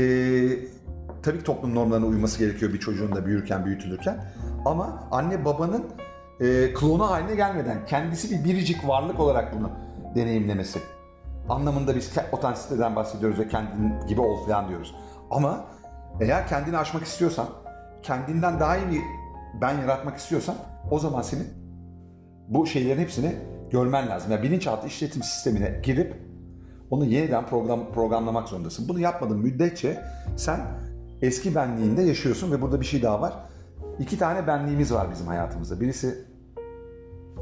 tabii 1.22 1.38
ki 1.38 1.44
toplum 1.44 1.74
normlarına 1.74 2.06
uyması 2.06 2.38
gerekiyor 2.38 2.72
bir 2.72 2.80
çocuğun 2.80 3.14
da 3.14 3.26
büyürken, 3.26 3.64
büyütülürken. 3.64 4.24
Ama 4.64 5.08
anne 5.10 5.44
babanın 5.44 5.84
e, 6.40 6.74
klonu 6.74 7.10
haline 7.10 7.34
gelmeden 7.34 7.86
kendisi 7.86 8.30
bir 8.30 8.44
biricik 8.44 8.88
varlık 8.88 9.20
olarak 9.20 9.58
bunu 9.58 9.70
deneyimlemesi 10.14 10.78
anlamında 11.48 11.96
biz 11.96 12.12
otantisiteden 12.32 12.96
bahsediyoruz 12.96 13.38
ve 13.38 13.48
kendin 13.48 14.06
gibi 14.08 14.20
ol 14.20 14.46
falan 14.46 14.68
diyoruz. 14.68 14.94
Ama 15.30 15.64
eğer 16.20 16.48
kendini 16.48 16.78
aşmak 16.78 17.02
istiyorsan, 17.02 17.46
kendinden 18.02 18.60
daha 18.60 18.76
iyi 18.76 18.90
bir 18.90 19.00
ben 19.60 19.78
yaratmak 19.78 20.18
istiyorsan 20.18 20.54
o 20.90 20.98
zaman 20.98 21.22
senin 21.22 21.48
bu 22.48 22.66
şeylerin 22.66 23.00
hepsini 23.00 23.36
görmen 23.70 24.08
lazım. 24.08 24.32
Yani 24.32 24.42
bilinçaltı 24.42 24.86
işletim 24.86 25.22
sistemine 25.22 25.80
girip 25.82 26.14
onu 26.90 27.04
yeniden 27.04 27.46
program 27.46 27.92
programlamak 27.92 28.48
zorundasın. 28.48 28.88
Bunu 28.88 29.00
yapmadığın 29.00 29.38
müddetçe 29.38 30.02
sen 30.36 30.60
eski 31.22 31.54
benliğinde 31.54 32.02
yaşıyorsun 32.02 32.52
ve 32.52 32.62
burada 32.62 32.80
bir 32.80 32.86
şey 32.86 33.02
daha 33.02 33.20
var. 33.20 33.32
İki 33.98 34.18
tane 34.18 34.46
benliğimiz 34.46 34.94
var 34.94 35.06
bizim 35.12 35.26
hayatımızda. 35.26 35.80
Birisi 35.80 36.24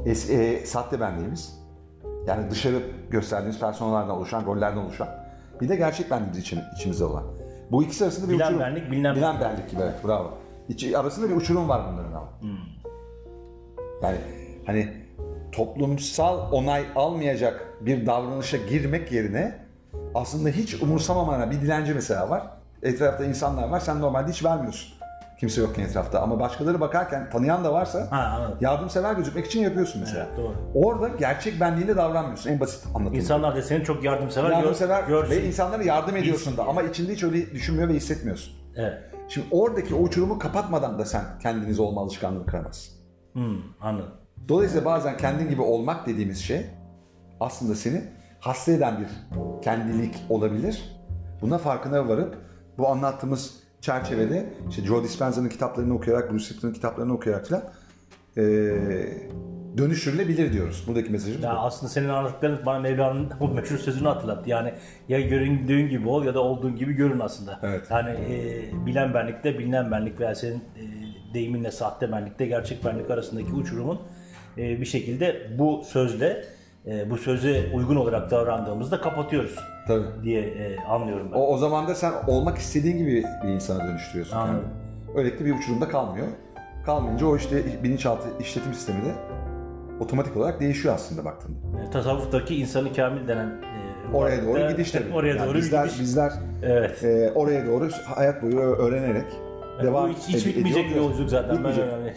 es, 0.05 0.29
e, 0.29 0.65
sahte 0.65 0.99
benliğimiz. 0.99 1.59
Yani 2.27 2.51
dışarı 2.51 2.81
gösterdiğimiz 3.09 3.59
personellerden 3.59 4.09
oluşan, 4.09 4.45
rollerden 4.45 4.77
oluşan. 4.77 5.07
Bir 5.61 5.69
de 5.69 5.75
gerçek 5.75 6.11
benliğimiz 6.11 6.37
için, 6.37 6.59
içimizde 6.75 7.05
olan. 7.05 7.23
Bu 7.71 7.83
ikisi 7.83 8.03
arasında 8.03 8.29
bir 8.29 8.33
Bilen 8.33 8.45
uçurum. 8.45 8.59
benlik, 8.59 8.91
bilinen 8.91 9.15
Bilen 9.15 9.41
benlik 9.41 9.69
gibi 9.69 9.81
evet 9.81 10.03
bravo. 10.05 10.37
İçi, 10.69 10.97
arasında 10.97 11.29
bir 11.29 11.35
uçurum 11.35 11.69
var 11.69 11.81
bunların 11.91 12.13
ama. 12.13 12.29
Yani 14.03 14.17
hani 14.65 14.93
toplumsal 15.51 16.51
onay 16.51 16.85
almayacak 16.95 17.67
bir 17.81 18.05
davranışa 18.05 18.57
girmek 18.57 19.11
yerine 19.11 19.55
aslında 20.15 20.49
hiç 20.49 20.81
umursamamana 20.81 21.51
bir 21.51 21.61
dilenci 21.61 21.93
mesela 21.93 22.29
var. 22.29 22.58
Etrafta 22.83 23.25
insanlar 23.25 23.69
var. 23.69 23.79
Sen 23.79 24.01
normalde 24.01 24.31
hiç 24.31 24.45
vermiyorsun. 24.45 24.93
Kimse 25.39 25.61
yokken 25.61 25.83
etrafta. 25.83 26.19
Ama 26.21 26.39
başkaları 26.39 26.79
bakarken 26.79 27.29
tanıyan 27.29 27.63
da 27.63 27.73
varsa 27.73 28.07
Ha 28.11 28.33
anladım. 28.35 28.57
yardımsever 28.61 29.13
gözükmek 29.13 29.45
için 29.45 29.59
yapıyorsun 29.61 30.01
mesela. 30.01 30.25
Evet, 30.29 30.37
doğru. 30.37 30.55
Orada 30.73 31.07
gerçek 31.07 31.59
benliğinde 31.61 31.97
davranmıyorsun. 31.97 32.49
En 32.49 32.59
basit 32.59 32.85
anlatımı. 32.95 33.17
İnsanlar 33.17 33.55
da 33.55 33.61
seni 33.61 33.83
çok 33.83 34.03
yardımsever, 34.03 34.49
gör- 34.49 34.55
yardımsever 34.57 35.03
görsün. 35.03 35.31
ve 35.31 35.43
insanlara 35.47 35.83
yardım 35.83 36.15
ediyorsun 36.15 36.57
da 36.57 36.63
ama 36.63 36.81
içinde 36.83 37.13
hiç 37.13 37.23
öyle 37.23 37.51
düşünmüyor 37.51 37.89
ve 37.89 37.93
hissetmiyorsun. 37.93 38.53
Evet. 38.75 38.93
Şimdi 39.29 39.47
oradaki 39.51 39.95
o 39.95 39.97
uçurumu 39.99 40.39
kapatmadan 40.39 40.99
da 40.99 41.05
sen 41.05 41.21
kendiniz 41.41 41.79
olma 41.79 42.01
alışkanlığını 42.01 42.45
kıramazsın. 42.45 42.93
Hmm, 43.33 43.57
anladım. 43.81 44.11
Dolayısıyla 44.49 44.85
bazen 44.85 45.17
kendin 45.17 45.49
gibi 45.49 45.61
olmak 45.61 46.07
dediğimiz 46.07 46.37
şey 46.39 46.65
aslında 47.39 47.75
seni 47.75 48.01
hasta 48.39 48.71
eden 48.71 48.99
bir 48.99 49.07
kendilik 49.63 50.15
olabilir. 50.29 50.99
Buna 51.41 51.57
farkına 51.57 52.07
varıp 52.07 52.37
bu 52.79 52.87
anlattığımız 52.87 53.59
çerçevede 53.81 54.53
işte 54.69 54.81
Joe 54.81 55.03
Dispenza'nın 55.03 55.49
kitaplarını 55.49 55.93
okuyarak, 55.93 56.31
Bruce 56.31 56.53
Lipton'un 56.53 56.73
kitaplarını 56.73 57.13
okuyarak 57.13 57.47
falan 57.47 57.63
eee, 58.37 59.27
dönüştürülebilir 59.77 60.53
diyoruz. 60.53 60.83
Buradaki 60.87 61.11
mesajımız 61.11 61.43
Ya 61.43 61.53
bu. 61.55 61.57
aslında 61.57 61.89
senin 61.91 62.09
anlattıkların 62.09 62.65
bana 62.65 62.79
Mevlana'nın 62.79 63.29
bu 63.39 63.47
meşhur 63.47 63.77
sözünü 63.77 64.07
hatırlattı. 64.07 64.49
Yani 64.49 64.73
ya 65.09 65.21
göründüğün 65.21 65.89
gibi 65.89 66.07
ol 66.09 66.25
ya 66.25 66.33
da 66.33 66.39
olduğun 66.43 66.75
gibi 66.75 66.93
görün 66.93 67.19
aslında. 67.19 67.59
Evet. 67.63 67.87
Yani 67.91 68.09
e, 68.09 68.85
bilen 68.85 69.13
benlikte 69.13 69.59
bilinen 69.59 69.91
benlik 69.91 70.19
veya 70.19 70.35
senin 70.35 70.55
e, 70.57 70.83
deyiminle 71.33 71.71
sahte 71.71 72.11
benlikte 72.11 72.45
gerçek 72.45 72.85
benlik 72.85 73.11
arasındaki 73.11 73.53
uçurumun 73.53 73.99
e, 74.57 74.81
bir 74.81 74.85
şekilde 74.85 75.49
bu 75.59 75.83
sözle 75.85 76.45
e, 76.87 77.09
bu 77.09 77.17
söze 77.17 77.71
uygun 77.73 77.95
olarak 77.95 78.31
davrandığımızda 78.31 79.01
kapatıyoruz 79.01 79.55
Tabii. 79.89 80.23
diye 80.23 80.41
e, 80.41 80.79
anlıyorum 80.79 81.29
ben. 81.31 81.37
O, 81.37 81.47
o 81.47 81.57
zaman 81.57 81.87
da 81.87 81.95
sen 81.95 82.13
olmak 82.27 82.57
istediğin 82.57 82.97
gibi 82.97 83.23
bir 83.43 83.49
insana 83.49 83.87
dönüştürüyorsun 83.87 84.37
Anladım. 84.37 84.61
kendini. 84.61 85.17
Öylelikle 85.19 85.45
bir 85.45 85.55
uçurumda 85.55 85.87
kalmıyor. 85.87 86.27
Kalmayınca 86.85 87.25
o 87.25 87.35
işte 87.37 87.83
bilinçaltı 87.83 88.27
işletim 88.39 88.73
sistemi 88.73 89.05
de 89.05 89.11
otomatik 89.99 90.37
olarak 90.37 90.59
değişiyor 90.59 90.95
aslında 90.95 91.25
baktığında. 91.25 91.57
E, 91.87 91.91
Tasavvuftaki 91.91 92.55
insanı 92.55 92.93
kamil 92.93 93.27
denen 93.27 93.47
e, 93.47 94.15
Oraya 94.15 94.45
doğru 94.45 94.69
gidiş 94.71 94.91
tabii. 94.91 95.13
Oraya 95.13 95.35
Yani 95.35 95.47
doğru 95.47 95.57
bizler, 95.57 95.83
gidiş. 95.85 95.99
bizler 95.99 96.31
Evet. 96.63 97.03
e, 97.03 97.31
oraya 97.35 97.67
doğru 97.67 97.89
hayat 98.15 98.43
boyu 98.43 98.59
öğrenerek 98.59 99.25
devam 99.83 100.09
bu 100.09 100.13
hiç, 100.13 100.27
hiç 100.27 100.45
bitmeyecek 100.45 100.89
bir 100.89 100.95
yolculuk 100.95 101.29
zaten. 101.29 101.55
Bitmeyecek. 101.55 101.85
Ben 101.91 101.99
öyle 101.99 102.13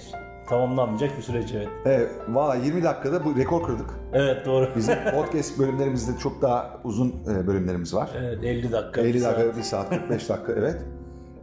tamamlanmayacak 0.52 1.16
bir 1.16 1.22
süreç 1.22 1.52
evet. 1.54 1.68
Evet, 1.84 2.10
valla 2.28 2.54
20 2.54 2.82
dakikada 2.82 3.24
bu 3.24 3.36
rekor 3.36 3.62
kırdık. 3.62 3.90
Evet 4.12 4.46
doğru. 4.46 4.68
Bizim 4.76 4.94
podcast 5.14 5.58
bölümlerimizde 5.58 6.18
çok 6.18 6.42
daha 6.42 6.80
uzun 6.84 7.14
e, 7.30 7.46
bölümlerimiz 7.46 7.94
var. 7.94 8.10
Evet 8.18 8.44
50 8.44 8.72
dakika. 8.72 9.00
50 9.00 9.14
bir 9.14 9.20
saat. 9.20 9.38
dakika, 9.38 9.56
1 9.58 9.62
saat, 9.62 9.90
45 9.90 10.28
dakika 10.28 10.52
evet. 10.52 10.82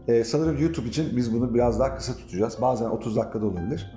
E, 0.08 0.24
sanırım 0.24 0.58
YouTube 0.58 0.88
için 0.88 1.18
biz 1.18 1.34
bunu 1.34 1.54
biraz 1.54 1.80
daha 1.80 1.96
kısa 1.96 2.14
tutacağız. 2.14 2.62
Bazen 2.62 2.90
30 2.90 3.16
dakikada 3.16 3.46
olabilir. 3.46 3.94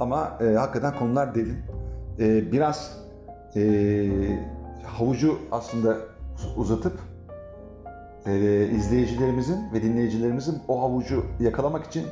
Ama 0.00 0.38
e, 0.40 0.44
hakikaten 0.44 0.98
konular 0.98 1.34
derin. 1.34 1.58
E, 2.18 2.52
biraz 2.52 2.98
e, 3.56 4.08
havucu 4.84 5.38
aslında 5.52 5.96
uzatıp 6.56 7.00
e, 8.26 8.66
izleyicilerimizin 8.66 9.72
ve 9.72 9.82
dinleyicilerimizin 9.82 10.58
o 10.68 10.82
havucu 10.82 11.24
yakalamak 11.40 11.86
için 11.86 12.06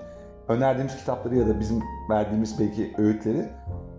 önerdiğimiz 0.49 0.97
kitapları 0.97 1.37
ya 1.37 1.49
da 1.49 1.61
bizim 1.61 1.81
verdiğimiz 2.11 2.61
belki 2.61 2.95
öğütleri 2.99 3.49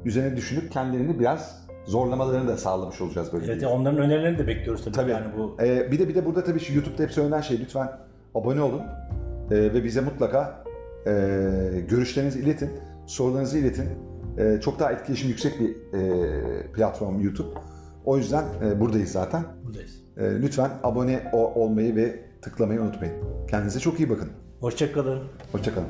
üzerine 0.06 0.38
düşünüp 0.38 0.72
kendilerini 0.72 1.20
biraz 1.20 1.66
zorlamalarını 1.86 2.48
da 2.48 2.58
sağlamış 2.58 3.02
olacağız 3.02 3.34
böyle. 3.34 3.46
Evet 3.46 3.62
bir- 3.62 3.66
onların 3.68 4.00
önerilerini 4.00 4.38
de 4.38 4.48
bekliyoruz 4.48 4.84
tabii. 4.86 4.96
Tabii. 4.96 5.12
Yani 5.12 5.26
bu 5.38 5.58
Ee, 5.64 5.92
bir 5.92 6.00
de 6.00 6.10
bir 6.10 6.16
de 6.16 6.26
burada 6.26 6.44
tabii 6.44 6.60
şu 6.60 6.74
YouTube'da 6.74 7.04
hep 7.04 7.12
söylenen 7.12 7.42
şey 7.42 7.60
lütfen 7.60 7.92
abone 8.36 8.62
olun 8.62 8.82
Ee, 9.52 9.56
ve 9.56 9.84
bize 9.84 10.02
mutlaka 10.02 10.64
e, 11.08 11.12
görüşlerinizi 11.90 12.40
iletin, 12.40 12.70
sorularınızı 13.06 13.58
iletin. 13.58 13.86
Ee, 14.38 14.60
çok 14.62 14.80
daha 14.80 14.92
etkileşim 14.92 15.30
yüksek 15.30 15.60
bir 15.60 16.00
e, 16.00 16.72
platform 16.72 17.22
YouTube. 17.22 17.48
O 18.06 18.18
yüzden 18.18 18.44
e, 18.66 18.80
buradayız 18.80 19.10
zaten. 19.12 19.44
buradayız. 19.66 20.02
E, 20.18 20.42
lütfen 20.42 20.70
abone 20.84 21.30
o- 21.34 21.54
olmayı 21.64 21.96
ve 21.96 22.20
tıklamayı 22.42 22.82
unutmayın. 22.82 23.14
Kendinize 23.50 23.80
çok 23.80 24.00
iyi 24.00 24.10
bakın. 24.10 24.30
Hoşçakalın. 24.60 25.20
Hoşçakalın. 25.52 25.88